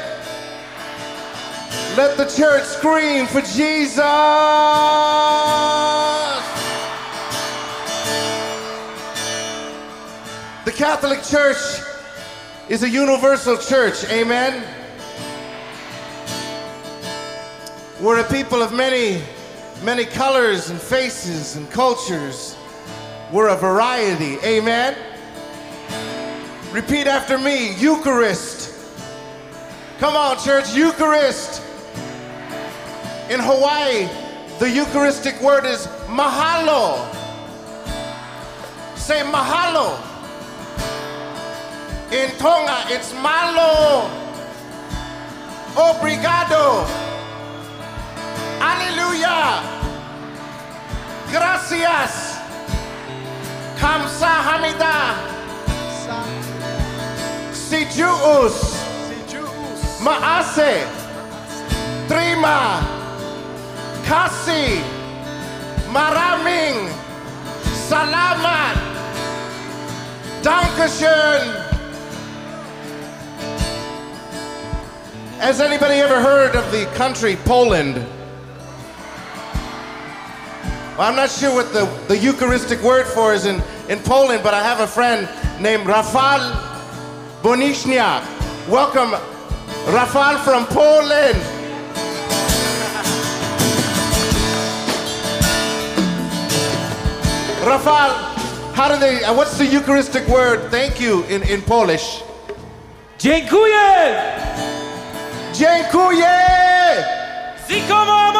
Let 1.95 2.17
the 2.17 2.25
church 2.25 2.63
scream 2.63 3.27
for 3.27 3.41
Jesus. 3.41 3.97
The 10.65 10.71
Catholic 10.71 11.21
Church 11.21 11.83
is 12.67 12.81
a 12.81 12.89
universal 12.89 13.57
church, 13.57 14.05
amen? 14.05 14.82
We're 18.03 18.19
a 18.19 18.29
people 18.29 18.61
of 18.61 18.73
many, 18.73 19.21
many 19.81 20.03
colors 20.03 20.69
and 20.69 20.77
faces 20.77 21.55
and 21.55 21.71
cultures. 21.71 22.57
We're 23.31 23.47
a 23.47 23.55
variety, 23.55 24.39
amen? 24.43 24.97
Repeat 26.73 27.07
after 27.07 27.37
me 27.37 27.73
Eucharist. 27.75 28.91
Come 29.99 30.17
on, 30.17 30.37
church, 30.37 30.75
Eucharist. 30.75 31.61
In 33.29 33.39
Hawaii, 33.39 34.09
the 34.59 34.69
Eucharistic 34.69 35.39
word 35.41 35.65
is 35.65 35.87
mahalo. 36.07 37.09
Say 38.97 39.21
mahalo. 39.21 39.97
In 42.11 42.29
Tonga, 42.37 42.83
it's 42.87 43.13
malo. 43.13 44.09
Obrigado. 45.77 47.12
Aleluya. 48.63 49.59
Gracias. 51.27 52.39
Kamsahamnida. 53.75 55.19
Si 57.51 57.83
Juus. 57.91 58.79
Maase. 59.99 60.87
Terima 62.07 62.79
kasih. 64.07 64.79
Maraming 65.91 66.87
salamat. 67.91 68.75
Dankeschön. 70.43 71.63
Has 75.39 75.59
anybody 75.59 75.99
ever 75.99 76.23
heard 76.23 76.55
of 76.55 76.63
the 76.71 76.87
country 76.95 77.35
Poland? 77.43 77.99
Well, 80.97 81.09
I'm 81.09 81.15
not 81.15 81.31
sure 81.31 81.51
what 81.51 81.73
the, 81.73 81.85
the 82.07 82.15
Eucharistic 82.15 82.79
word 82.83 83.07
for 83.07 83.33
is 83.33 83.47
in, 83.47 83.63
in 83.89 83.97
Poland, 83.97 84.43
but 84.43 84.53
I 84.53 84.61
have 84.61 84.79
a 84.79 84.85
friend 84.85 85.27
named 85.59 85.87
Rafal 85.87 86.53
Bonishniak. 87.41 88.21
Welcome, 88.69 89.09
Rafal 89.89 90.37
from 90.43 90.67
Poland. 90.67 91.41
Rafal, 97.65 98.13
how 98.75 98.93
do 98.93 98.99
they, 98.99 99.23
uh, 99.23 99.33
what's 99.33 99.57
the 99.57 99.65
Eucharistic 99.65 100.27
word 100.27 100.69
thank 100.69 101.01
you 101.01 101.23
in, 101.23 101.41
in 101.49 101.63
Polish? 101.63 102.21
Dziękuję! 103.17 104.13
Dziękuję! 105.53 106.29
Zikomo 107.67 108.33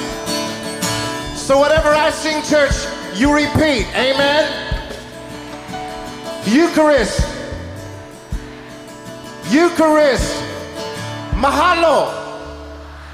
So 1.44 1.58
whatever 1.58 1.90
I 1.90 2.08
sing, 2.08 2.40
church, 2.42 2.72
you 3.14 3.30
repeat. 3.30 3.84
Amen. 3.94 4.48
Eucharist. 6.46 7.20
Eucharist. 9.50 10.42
Mahalo. 11.36 12.08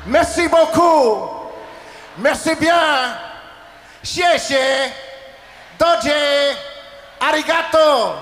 Merci 0.06 0.46
beaucoup. 0.46 1.50
Merci 2.18 2.54
bien. 2.54 3.16
Sheshe. 4.04 4.92
Doje. 5.76 6.54
Arigato. 7.20 8.14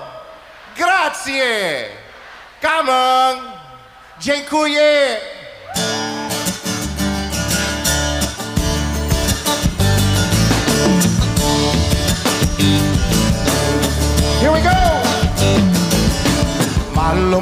Grazie. 0.75 1.85
Come 2.59 2.89
on. 2.89 3.53
Dziękuję. 4.19 5.38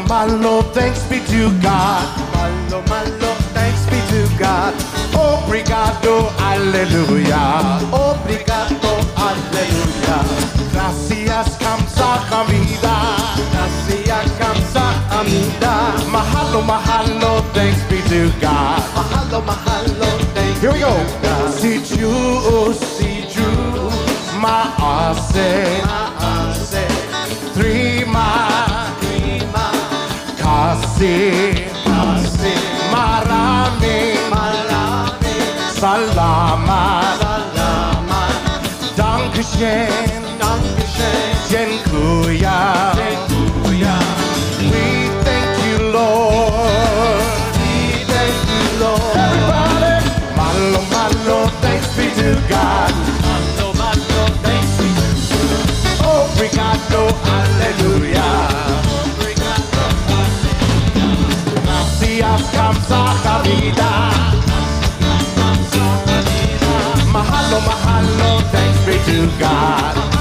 Malo, 0.08 0.38
malo, 0.38 0.62
thanks 0.74 1.03
be 1.10 1.20
to 1.20 1.51
God. 1.60 2.08
Malo, 2.34 2.82
malo, 2.88 3.36
thanks 3.53 3.86
be 3.88 3.99
to 4.08 4.24
God. 4.39 4.74
Obrigado, 5.14 6.32
aleluya. 6.39 7.80
Obrigado, 7.91 8.91
aleluya. 9.18 10.18
Gracias, 10.72 11.58
kamsahamnida. 11.58 12.97
Gracias, 13.51 14.32
kamsahamnida. 14.39 15.76
Mahalo, 16.10 16.62
mahalo, 16.62 17.43
thanks 17.53 17.82
be 17.89 17.99
to 18.08 18.32
God. 18.39 18.80
Mahalo, 18.95 19.41
mahalo, 19.41 20.10
thanks 20.34 20.62
Here 20.62 20.72
we 20.72 20.80
go. 20.80 20.95
Si 21.51 21.82
Jew, 21.84 22.74
si 22.74 23.28
Jew, 23.28 23.91
maase. 24.39 25.82
Maase. 25.84 26.07
Kasih, 30.98 31.54
kasih. 31.86 32.58
Marami, 32.89 34.18
marami. 34.34 35.34
Dankeschön, 38.98 39.89
Dankeschön. 40.41 41.30
Dziękuję, 41.50 42.58
dziękuję. 42.98 43.93
We 44.58 45.10
thank 45.24 45.58
you, 45.70 45.78
Lord. 45.93 47.22
We 47.62 48.06
thank 48.10 48.38
you, 48.50 48.66
Lord. 48.82 49.16
Everybody, 49.16 49.93
malo, 50.36 50.82
malo, 50.93 51.38
thanks 51.62 51.88
be 51.95 52.10
to 52.18 52.30
God. 52.50 52.93
Malo, 53.22 53.74
malo, 53.78 54.24
thanks 54.43 54.74
be 54.82 54.89
to 54.98 55.10
God. 55.38 56.06
Oh, 56.06 56.26
Obrigado, 56.34 57.02
aleluya. 57.38 58.07
Mahalo, 67.13 67.59
mahalo, 67.61 68.41
thanks 68.51 68.80
be 68.86 68.95
to 69.05 69.28
God. 69.39 70.16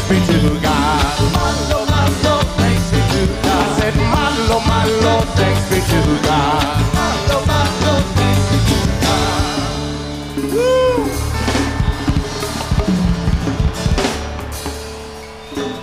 Malo, 0.00 0.08
thanks 0.08 0.08
be 0.08 0.16
to 0.32 0.60
God. 0.60 1.32
Malo, 1.32 1.84
malo, 1.86 2.42
thanks 2.56 2.90
be 2.90 2.96
to 2.96 3.26
God. 3.42 3.68
I 3.68 3.80
said, 3.80 3.94
malo, 3.96 4.60
malo, 4.60 5.20
thanks 5.36 5.64
be 5.70 5.80
to 5.80 6.00
God. 6.22 6.76
Malo, 6.94 7.38
malo, 7.46 7.92
thanks 8.16 8.44
be 8.50 8.58
to 8.68 8.78
God. 9.02 9.20
Woo! 10.52 11.04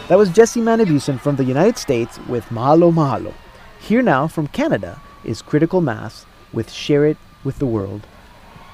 That 0.08 0.18
was 0.18 0.30
Jesse 0.30 0.62
Manibusan 0.62 1.20
from 1.20 1.36
the 1.36 1.44
United 1.44 1.78
States 1.78 2.20
with 2.28 2.46
Mahalo 2.46 2.92
Mahalo. 2.94 3.34
Here 3.80 4.02
now 4.02 4.28
from 4.28 4.48
Canada 4.48 5.00
is 5.24 5.42
Critical 5.42 5.82
Mass 5.82 6.26
with 6.54 6.72
Share 6.72 7.06
It 7.06 7.18
with 7.44 7.60
the 7.60 7.66
World. 7.66 8.08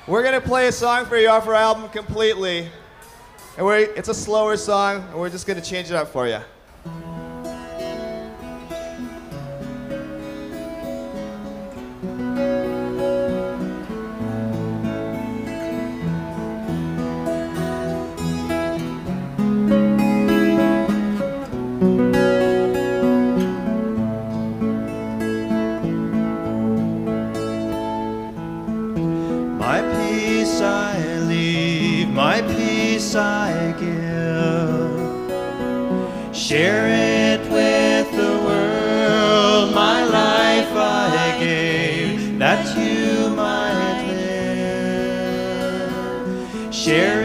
We're 0.05 0.23
gonna 0.23 0.41
play 0.41 0.67
a 0.67 0.71
song 0.71 1.05
for 1.05 1.17
you 1.17 1.29
off 1.29 1.47
our 1.47 1.53
album 1.53 1.89
completely, 1.89 2.69
and 3.57 3.65
we're, 3.65 3.77
it's 3.77 4.09
a 4.09 4.13
slower 4.13 4.57
song, 4.57 5.03
and 5.09 5.19
we're 5.19 5.29
just 5.29 5.45
gonna 5.45 5.61
change 5.61 5.89
it 5.89 5.95
up 5.95 6.07
for 6.07 6.27
you. 6.27 6.39
Share 36.53 36.85
it 36.85 37.41
with 37.49 38.11
the 38.11 38.33
world, 38.45 39.73
my 39.73 40.03
life 40.05 40.69
I 40.71 41.35
gave, 41.39 42.37
that 42.37 42.77
you 42.77 43.31
might 43.35 44.03
live. 46.61 46.71
Share 46.71 47.22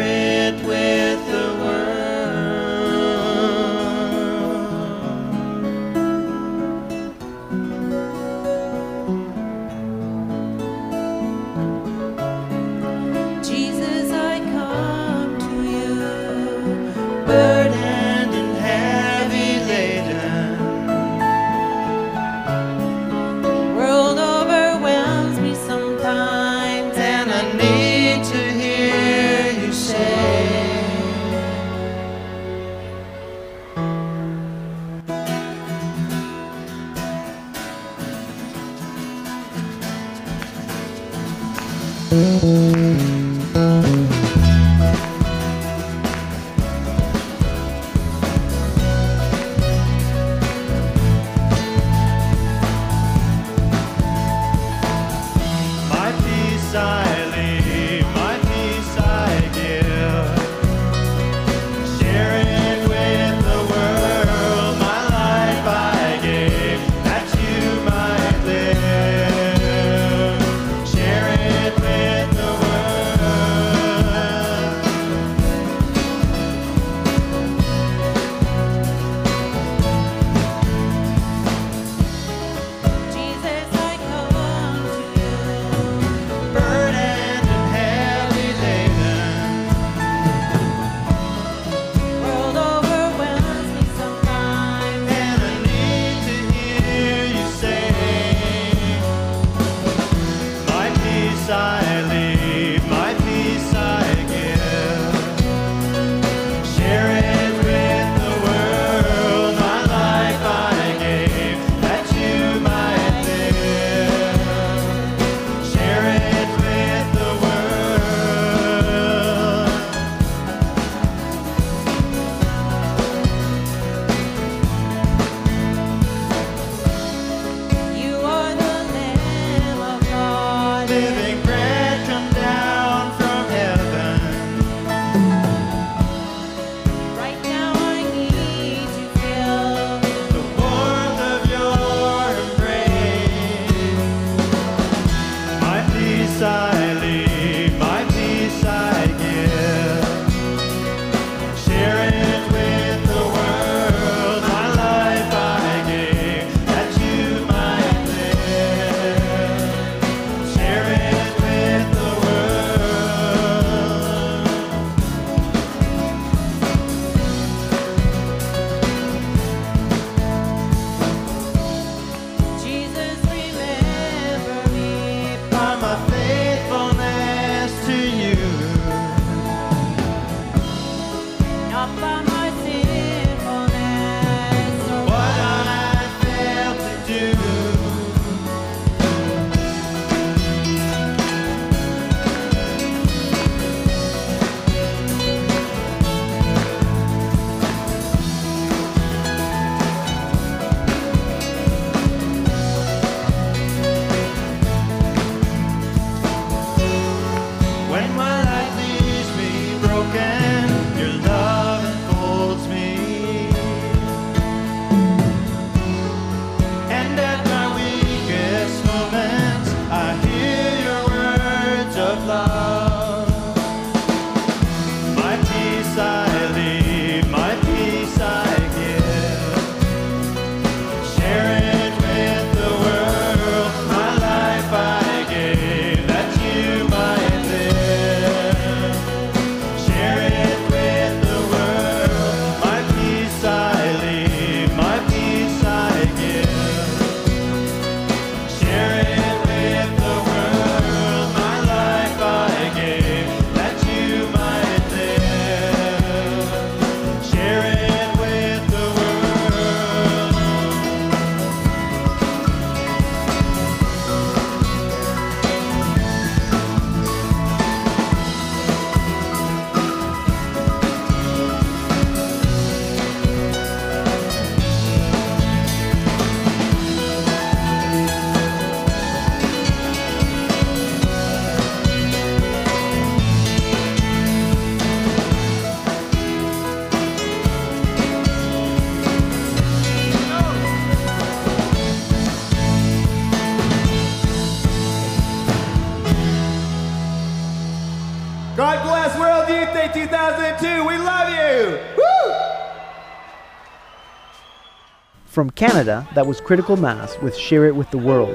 From 305.38 305.50
Canada, 305.50 306.04
that 306.16 306.26
was 306.26 306.40
Critical 306.40 306.76
Mass 306.76 307.16
with 307.22 307.36
Share 307.36 307.66
It 307.66 307.76
with 307.76 307.88
the 307.92 307.96
World. 307.96 308.34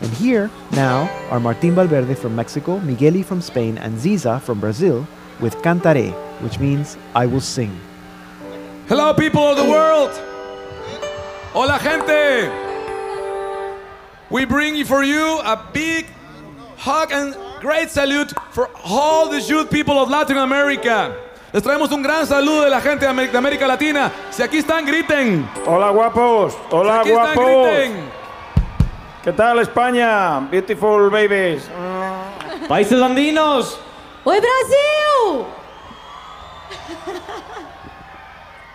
And 0.00 0.10
here, 0.14 0.50
now, 0.70 1.02
are 1.28 1.38
Martin 1.38 1.74
Valverde 1.74 2.14
from 2.14 2.34
Mexico, 2.34 2.80
Migueli 2.80 3.22
from 3.22 3.42
Spain, 3.42 3.76
and 3.76 3.98
Ziza 3.98 4.40
from 4.40 4.58
Brazil 4.58 5.06
with 5.40 5.54
Cantaré, 5.56 6.10
which 6.40 6.58
means 6.58 6.96
I 7.14 7.26
will 7.26 7.42
sing. 7.42 7.78
Hello, 8.88 9.12
people 9.12 9.42
of 9.42 9.58
the 9.58 9.64
world. 9.64 10.10
Hola, 11.52 11.78
gente. 11.82 12.48
We 14.30 14.46
bring 14.46 14.82
for 14.86 15.04
you 15.04 15.38
a 15.40 15.62
big 15.74 16.06
hug 16.78 17.12
and 17.12 17.36
great 17.60 17.90
salute 17.90 18.32
for 18.52 18.70
all 18.86 19.28
the 19.28 19.38
youth 19.38 19.70
people 19.70 19.98
of 19.98 20.08
Latin 20.08 20.38
America. 20.38 21.14
Les 21.52 21.62
traemos 21.62 21.90
un 21.92 22.02
gran 22.02 22.26
saludo 22.26 22.62
de 22.64 22.70
la 22.70 22.80
gente 22.80 23.04
de 23.04 23.10
Amé- 23.10 23.28
de 23.30 23.36
América 23.36 23.66
Latina. 23.66 24.10
Si 24.30 24.42
aquí 24.42 24.58
están, 24.58 24.86
griten. 24.86 25.46
Hola 25.66 25.90
guapos, 25.90 26.56
hola 26.70 27.00
Aquí 27.00 27.10
están, 27.10 27.34
guapos. 27.34 27.66
griten. 27.68 28.10
¿Qué 29.22 29.32
tal 29.32 29.58
España? 29.58 30.40
Beautiful 30.50 31.10
babies. 31.10 31.68
Países 32.68 33.00
andinos. 33.02 33.78
Oi, 34.24 34.40
Brasil! 34.40 35.46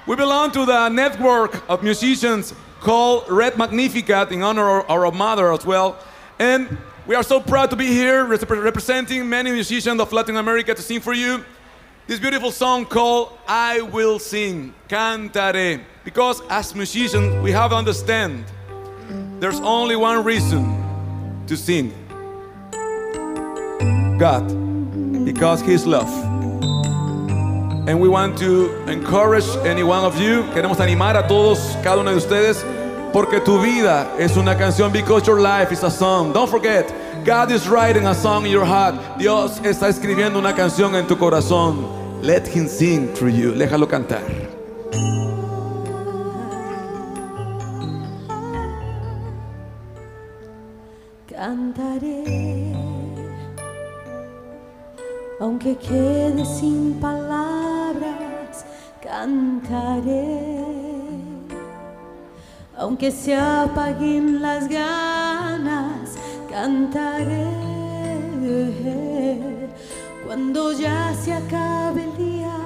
We 0.05 0.15
belong 0.15 0.51
to 0.51 0.65
the 0.65 0.87
network 0.89 1.63
of 1.67 1.81
musicians 1.83 2.53
called 2.79 3.23
Red 3.27 3.57
Magnificat 3.57 4.31
in 4.31 4.43
honor 4.43 4.81
of 4.81 4.89
our 4.89 5.11
mother 5.11 5.51
as 5.51 5.65
well. 5.65 5.97
And 6.39 6.77
we 7.07 7.15
are 7.15 7.23
so 7.23 7.39
proud 7.41 7.71
to 7.71 7.75
be 7.75 7.87
here 7.87 8.23
rep- 8.23 8.49
representing 8.49 9.27
many 9.27 9.51
musicians 9.51 9.99
of 9.99 10.13
Latin 10.13 10.37
America 10.37 10.73
to 10.75 10.81
sing 10.81 11.01
for 11.01 11.13
you 11.13 11.43
this 12.07 12.19
beautiful 12.21 12.51
song 12.51 12.85
called 12.85 13.37
I 13.47 13.81
Will 13.81 14.17
Sing, 14.17 14.73
Cantaré. 14.87 15.81
Because 16.05 16.41
as 16.49 16.73
musicians, 16.73 17.43
we 17.43 17.51
have 17.51 17.71
to 17.71 17.75
understand 17.75 18.45
there's 19.41 19.59
only 19.59 19.97
one 19.97 20.23
reason 20.23 21.43
to 21.47 21.57
sing 21.57 21.93
God, 24.17 24.47
because 25.25 25.61
He's 25.61 25.85
love. 25.85 26.09
And 27.87 28.01
we 28.01 28.09
want 28.09 28.37
to 28.39 28.73
encourage 28.89 29.47
any 29.65 29.83
one 29.83 30.03
of 30.03 30.19
you. 30.19 30.43
Queremos 30.53 30.77
animar 30.77 31.23
a 31.23 31.27
todos, 31.27 31.59
cada 31.83 31.99
uno 31.99 32.11
de 32.11 32.17
ustedes, 32.17 32.63
porque 33.13 33.43
tu 33.43 33.61
vida 33.61 34.09
es 34.17 34.35
una 34.37 34.55
canción. 34.55 34.91
Because 34.91 35.27
your 35.27 35.39
life 35.39 35.71
is 35.71 35.83
a 35.83 35.91
song. 35.91 36.33
Don't 36.33 36.49
forget, 36.49 36.89
God 37.27 37.51
is 37.51 37.67
writing 37.67 38.07
a 38.07 38.15
song 38.15 38.45
in 38.45 38.51
your 38.53 38.63
heart. 38.63 38.95
Dios 39.17 39.59
está 39.59 39.89
escribiendo 39.89 40.39
una 40.39 40.55
canción 40.55 40.95
en 40.95 41.05
tu 41.07 41.17
corazón. 41.17 41.85
Let 42.23 42.47
Him 42.47 42.69
sing 42.69 43.13
through 43.13 43.33
you. 43.33 43.51
Déjalo 43.51 43.85
cantar. 43.85 44.23
Cantaré, 51.27 52.73
aunque 55.41 55.75
quede 55.75 56.45
sin 56.45 56.97
palabras, 57.01 58.65
cantaré, 59.03 60.63
aunque 62.77 63.11
se 63.11 63.35
apaguen 63.35 64.41
las 64.41 64.69
ganas, 64.69 66.06
cantaré. 66.57 67.45
Cuando 70.25 70.71
ya 70.71 71.13
se 71.13 71.31
acabe 71.33 72.03
el 72.03 72.17
día, 72.17 72.57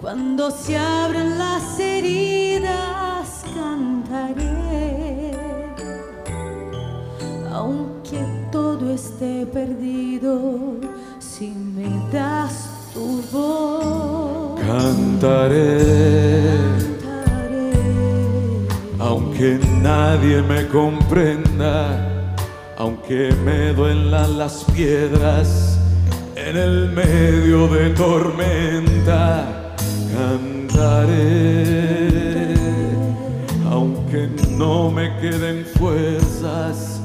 cuando 0.00 0.50
se 0.50 0.76
abran 0.76 1.38
las 1.38 1.80
heridas, 1.80 3.44
cantaré. 3.54 5.32
Aunque 7.50 8.20
todo 8.52 8.92
esté 8.92 9.46
perdido, 9.46 10.32
si 11.18 11.48
me 11.76 11.88
das 12.12 12.54
tu 12.92 13.22
voz, 13.32 14.60
Cantaré, 14.60 15.78
aunque 18.98 19.58
nadie 19.80 20.42
me 20.42 20.66
comprenda, 20.68 22.15
aunque 22.78 23.32
me 23.44 23.72
duelan 23.72 24.38
las 24.38 24.64
piedras 24.74 25.78
en 26.34 26.56
el 26.56 26.90
medio 26.90 27.68
de 27.68 27.90
tormenta. 27.90 29.74
Cantaré, 30.12 31.14
aunque 33.70 34.28
no 34.50 34.90
me 34.90 35.16
queden 35.18 35.66
fuerzas, 35.78 37.00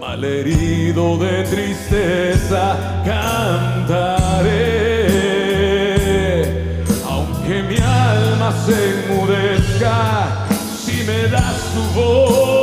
malherido 0.00 1.18
de 1.18 1.44
tristeza, 1.44 2.76
cantaré. 3.04 4.62
Aunque 7.08 7.62
mi 7.62 7.76
alma 7.78 8.52
se 8.66 8.90
enmudezca, 8.90 10.46
si 10.84 11.04
me 11.04 11.28
das 11.28 11.56
tu 11.74 11.82
voz, 12.00 12.61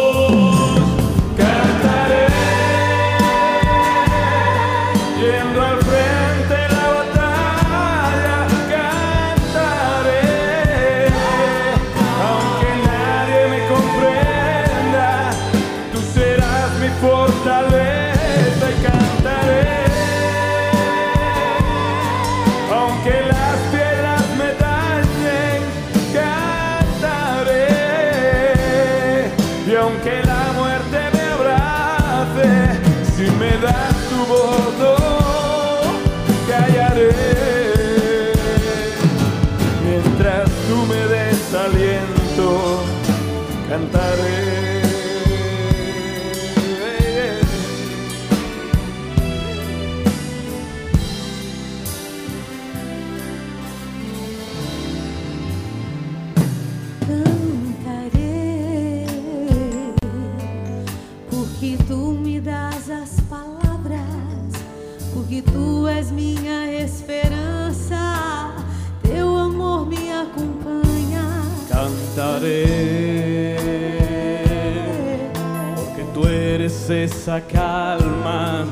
esa 76.91 77.39
calma 77.41 78.65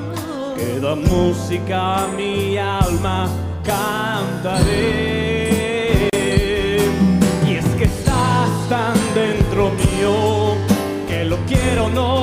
que 0.57 0.80
da 0.80 0.95
música 0.95 2.03
a 2.03 2.07
mi 2.07 2.57
alma. 2.57 3.30
Cantaré, 3.63 4.89
y 7.45 7.55
es 7.55 7.65
que 7.78 7.84
estás 7.84 8.49
tan 8.70 8.95
dentro 9.13 9.72
mío 9.72 10.55
que 11.07 11.26
lo 11.26 11.38
quiero 11.45 11.89
no. 11.89 12.16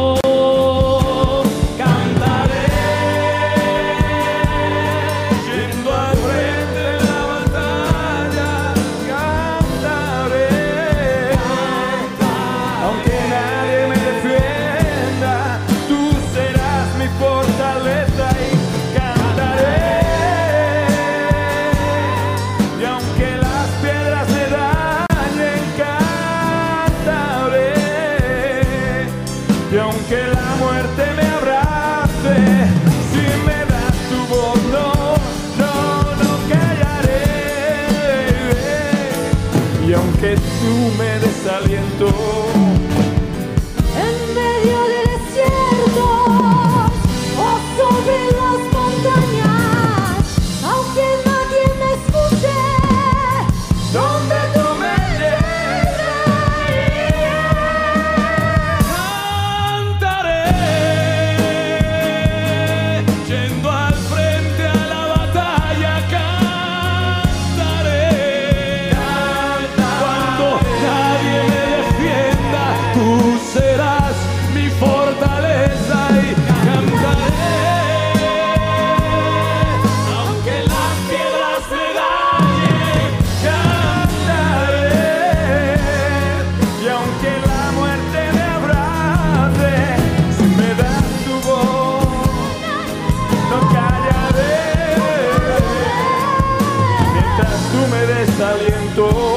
desaliento. 98.37 99.34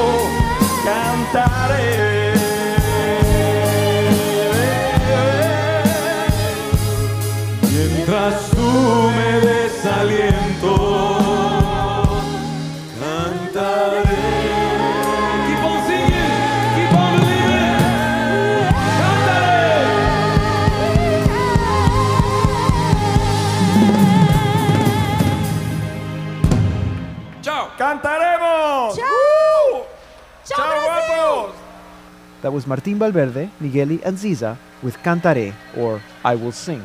That 32.48 32.54
was 32.54 32.66
Martin 32.66 32.98
Valverde, 32.98 33.50
Migueli, 33.60 34.02
and 34.06 34.18
Ziza 34.18 34.58
with 34.82 34.96
Cantaré, 35.00 35.54
or 35.76 36.02
I 36.24 36.36
Will 36.36 36.54
Sing. 36.54 36.82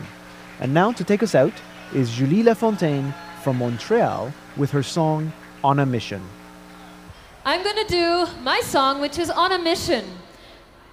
And 0.59 0.75
now 0.75 0.91
to 0.91 1.05
take 1.05 1.23
us 1.23 1.37
out 1.37 1.53
is 1.95 2.11
Julie 2.11 2.43
Lafontaine 2.43 3.15
from 3.45 3.59
Montreal 3.59 4.33
with 4.57 4.73
her 4.73 4.83
song 4.83 5.33
On 5.63 5.79
a 5.79 5.87
Mission. 5.87 6.21
I'm 7.45 7.63
going 7.63 7.77
to 7.77 7.87
do 7.87 8.27
my 8.43 8.61
song, 8.65 9.01
which 9.01 9.21
is 9.21 9.31
On 9.31 9.53
a 9.53 9.59
Mission. 9.61 10.05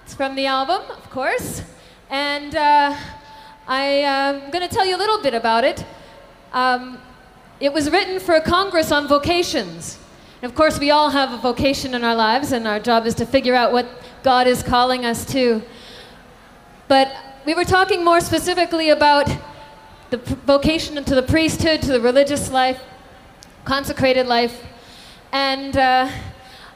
It's 0.05 0.13
from 0.13 0.35
the 0.35 0.45
album, 0.45 0.83
of 0.91 1.09
course. 1.09 1.63
And 2.11 2.53
uh, 2.53 2.95
I 3.67 3.81
am 3.81 4.51
going 4.51 4.69
to 4.69 4.71
tell 4.71 4.85
you 4.85 4.95
a 4.95 5.01
little 5.01 5.23
bit 5.23 5.33
about 5.33 5.63
it. 5.63 5.83
Um, 6.53 6.99
it 7.59 7.73
was 7.73 7.89
written 7.89 8.19
for 8.19 8.35
a 8.35 8.41
Congress 8.41 8.91
on 8.91 9.07
vocations. 9.07 9.97
And 10.43 10.51
of 10.51 10.55
course, 10.55 10.79
we 10.79 10.91
all 10.91 11.09
have 11.09 11.33
a 11.33 11.37
vocation 11.37 11.95
in 11.95 12.03
our 12.03 12.15
lives, 12.15 12.51
and 12.51 12.67
our 12.67 12.79
job 12.79 13.07
is 13.07 13.15
to 13.15 13.25
figure 13.25 13.55
out 13.55 13.73
what 13.73 13.87
God 14.23 14.47
is 14.47 14.63
calling 14.63 15.05
us 15.05 15.25
to. 15.27 15.61
But 16.87 17.13
we 17.45 17.53
were 17.53 17.63
talking 17.63 18.03
more 18.03 18.19
specifically 18.19 18.89
about 18.89 19.29
the 20.09 20.17
vocation 20.17 21.03
to 21.03 21.15
the 21.15 21.21
priesthood, 21.21 21.81
to 21.83 21.91
the 21.91 22.01
religious 22.01 22.51
life, 22.51 22.81
consecrated 23.63 24.27
life. 24.27 24.65
And 25.31 25.77
uh, 25.77 26.09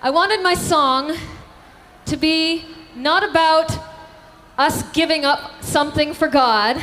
I 0.01 0.09
wanted 0.09 0.41
my 0.41 0.53
song 0.53 1.15
to 2.05 2.17
be 2.17 2.65
not 2.95 3.27
about 3.27 3.77
us 4.57 4.83
giving 4.91 5.25
up 5.25 5.63
something 5.63 6.13
for 6.13 6.27
God, 6.27 6.81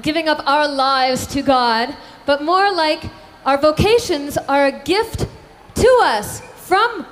giving 0.00 0.28
up 0.28 0.42
our 0.46 0.66
lives 0.66 1.26
to 1.28 1.42
God, 1.42 1.94
but 2.24 2.42
more 2.42 2.72
like 2.72 3.04
our 3.44 3.58
vocations 3.58 4.38
are 4.38 4.66
a 4.66 4.72
gift 4.72 5.26
to 5.74 6.00
us 6.02 6.40
from 6.40 7.06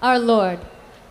our 0.00 0.18
Lord. 0.18 0.60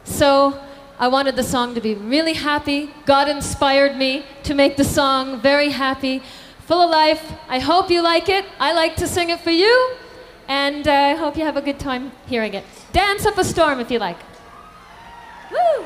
So 0.03 0.63
I 0.99 1.07
wanted 1.09 1.35
the 1.35 1.43
song 1.43 1.75
to 1.75 1.81
be 1.81 1.93
really 1.93 2.33
happy. 2.33 2.89
God 3.05 3.29
inspired 3.29 3.95
me 3.97 4.25
to 4.43 4.55
make 4.55 4.77
the 4.77 4.83
song 4.83 5.39
very 5.39 5.69
happy, 5.69 6.23
full 6.65 6.81
of 6.81 6.89
life. 6.89 7.33
I 7.47 7.59
hope 7.59 7.91
you 7.91 8.01
like 8.01 8.29
it. 8.29 8.45
I 8.59 8.73
like 8.73 8.95
to 8.95 9.07
sing 9.07 9.29
it 9.29 9.39
for 9.39 9.51
you, 9.51 9.95
and 10.47 10.87
uh, 10.87 10.91
I 10.91 11.13
hope 11.13 11.37
you 11.37 11.45
have 11.45 11.55
a 11.55 11.61
good 11.61 11.77
time 11.77 12.11
hearing 12.25 12.55
it. 12.55 12.65
Dance 12.93 13.27
up 13.27 13.37
a 13.37 13.43
storm 13.43 13.79
if 13.79 13.91
you 13.91 13.99
like. 13.99 14.17
Woo! 15.51 15.85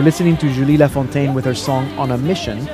We're 0.00 0.04
listening 0.04 0.38
to 0.38 0.50
Julie 0.54 0.78
Lafontaine 0.78 1.34
with 1.34 1.44
her 1.44 1.54
song 1.54 1.86
On 1.98 2.12
a 2.12 2.16
Mission, 2.16 2.66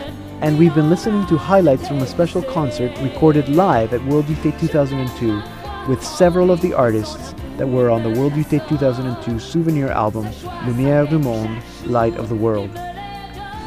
and 0.42 0.56
we've 0.56 0.74
been 0.76 0.88
listening 0.88 1.26
to 1.26 1.36
highlights 1.36 1.88
from 1.88 1.98
a 1.98 2.06
special 2.06 2.40
concert 2.40 2.96
recorded 3.00 3.48
live 3.48 3.92
at 3.92 4.04
World 4.04 4.28
Youth 4.28 4.44
Day 4.44 4.52
2002 4.60 5.42
with 5.88 6.04
several 6.04 6.52
of 6.52 6.60
the 6.60 6.72
artists 6.72 7.34
that 7.56 7.68
were 7.68 7.90
on 7.90 8.02
the 8.02 8.18
World 8.18 8.34
Youth 8.34 8.50
Day 8.50 8.60
2002 8.68 9.38
souvenir 9.38 9.88
album 9.88 10.24
Lumière 10.64 11.08
du 11.08 11.18
Monde, 11.18 11.62
Light 11.84 12.16
of 12.16 12.28
the 12.28 12.34
World. 12.34 12.70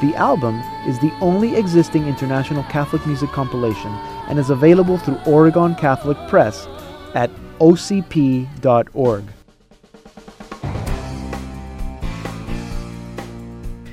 The 0.02 0.14
album 0.16 0.56
is 0.88 0.98
the 1.00 1.12
only 1.20 1.56
existing 1.56 2.08
international 2.08 2.64
Catholic 2.64 3.06
music 3.06 3.30
compilation 3.32 3.92
and 4.30 4.40
is 4.40 4.50
available 4.50 4.98
through 4.98 5.20
Oregon 5.26 5.76
Catholic 5.76 6.18
Press 6.30 6.68
at 7.16 7.30
ocp.org. 7.60 9.24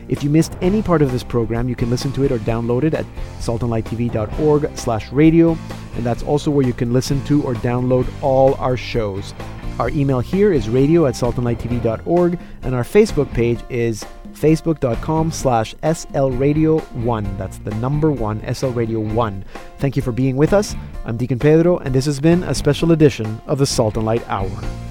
If 0.09 0.23
you 0.23 0.31
missed 0.31 0.57
any 0.61 0.83
part 0.83 1.03
of 1.03 1.11
this 1.11 1.25
program, 1.25 1.69
you 1.69 1.75
can 1.75 1.91
listen 1.91 2.13
to 2.13 2.23
it 2.23 2.31
or 2.31 2.39
download 2.39 2.85
it 2.85 2.95
at 2.95 3.05
saltandlighttv.org 3.41 4.77
slash 4.77 5.11
radio, 5.11 5.59
and 5.97 6.07
that's 6.07 6.23
also 6.23 6.51
where 6.51 6.65
you 6.65 6.73
can 6.73 6.93
listen 6.93 7.25
to 7.25 7.43
or 7.43 7.55
download 7.55 8.07
all 8.23 8.55
our 8.55 8.77
shows. 8.77 9.35
Our 9.79 9.91
email 9.91 10.21
here 10.21 10.53
is 10.53 10.71
radio 10.71 11.05
at 11.07 11.15
saltandlighttv.org, 11.15 12.39
and 12.63 12.75
our 12.75 12.83
Facebook 12.83 13.33
page 13.35 13.61
is 13.69 14.05
facebook.com 14.33 15.31
slash 15.31 15.75
slradio1. 15.77 17.39
That's 17.39 17.59
the 17.59 17.75
number 17.75 18.11
one, 18.11 18.41
slradio1. 18.41 19.43
Thank 19.79 19.97
you 19.97 20.03
for 20.03 20.13
being 20.13 20.37
with 20.37 20.55
us. 20.55 20.75
I'm 21.05 21.19
Deacon 21.19 21.39
Pedro, 21.39 21.79
and 21.79 21.95
this 21.95 22.07
has 22.07 22.21
been 22.21 22.43
a 22.45 22.55
special 22.55 22.93
edition 22.93 23.41
of 23.47 23.59
the 23.59 23.67
Salt 23.67 23.97
and 23.97 24.07
Light 24.07 24.27
Hour. 24.29 24.86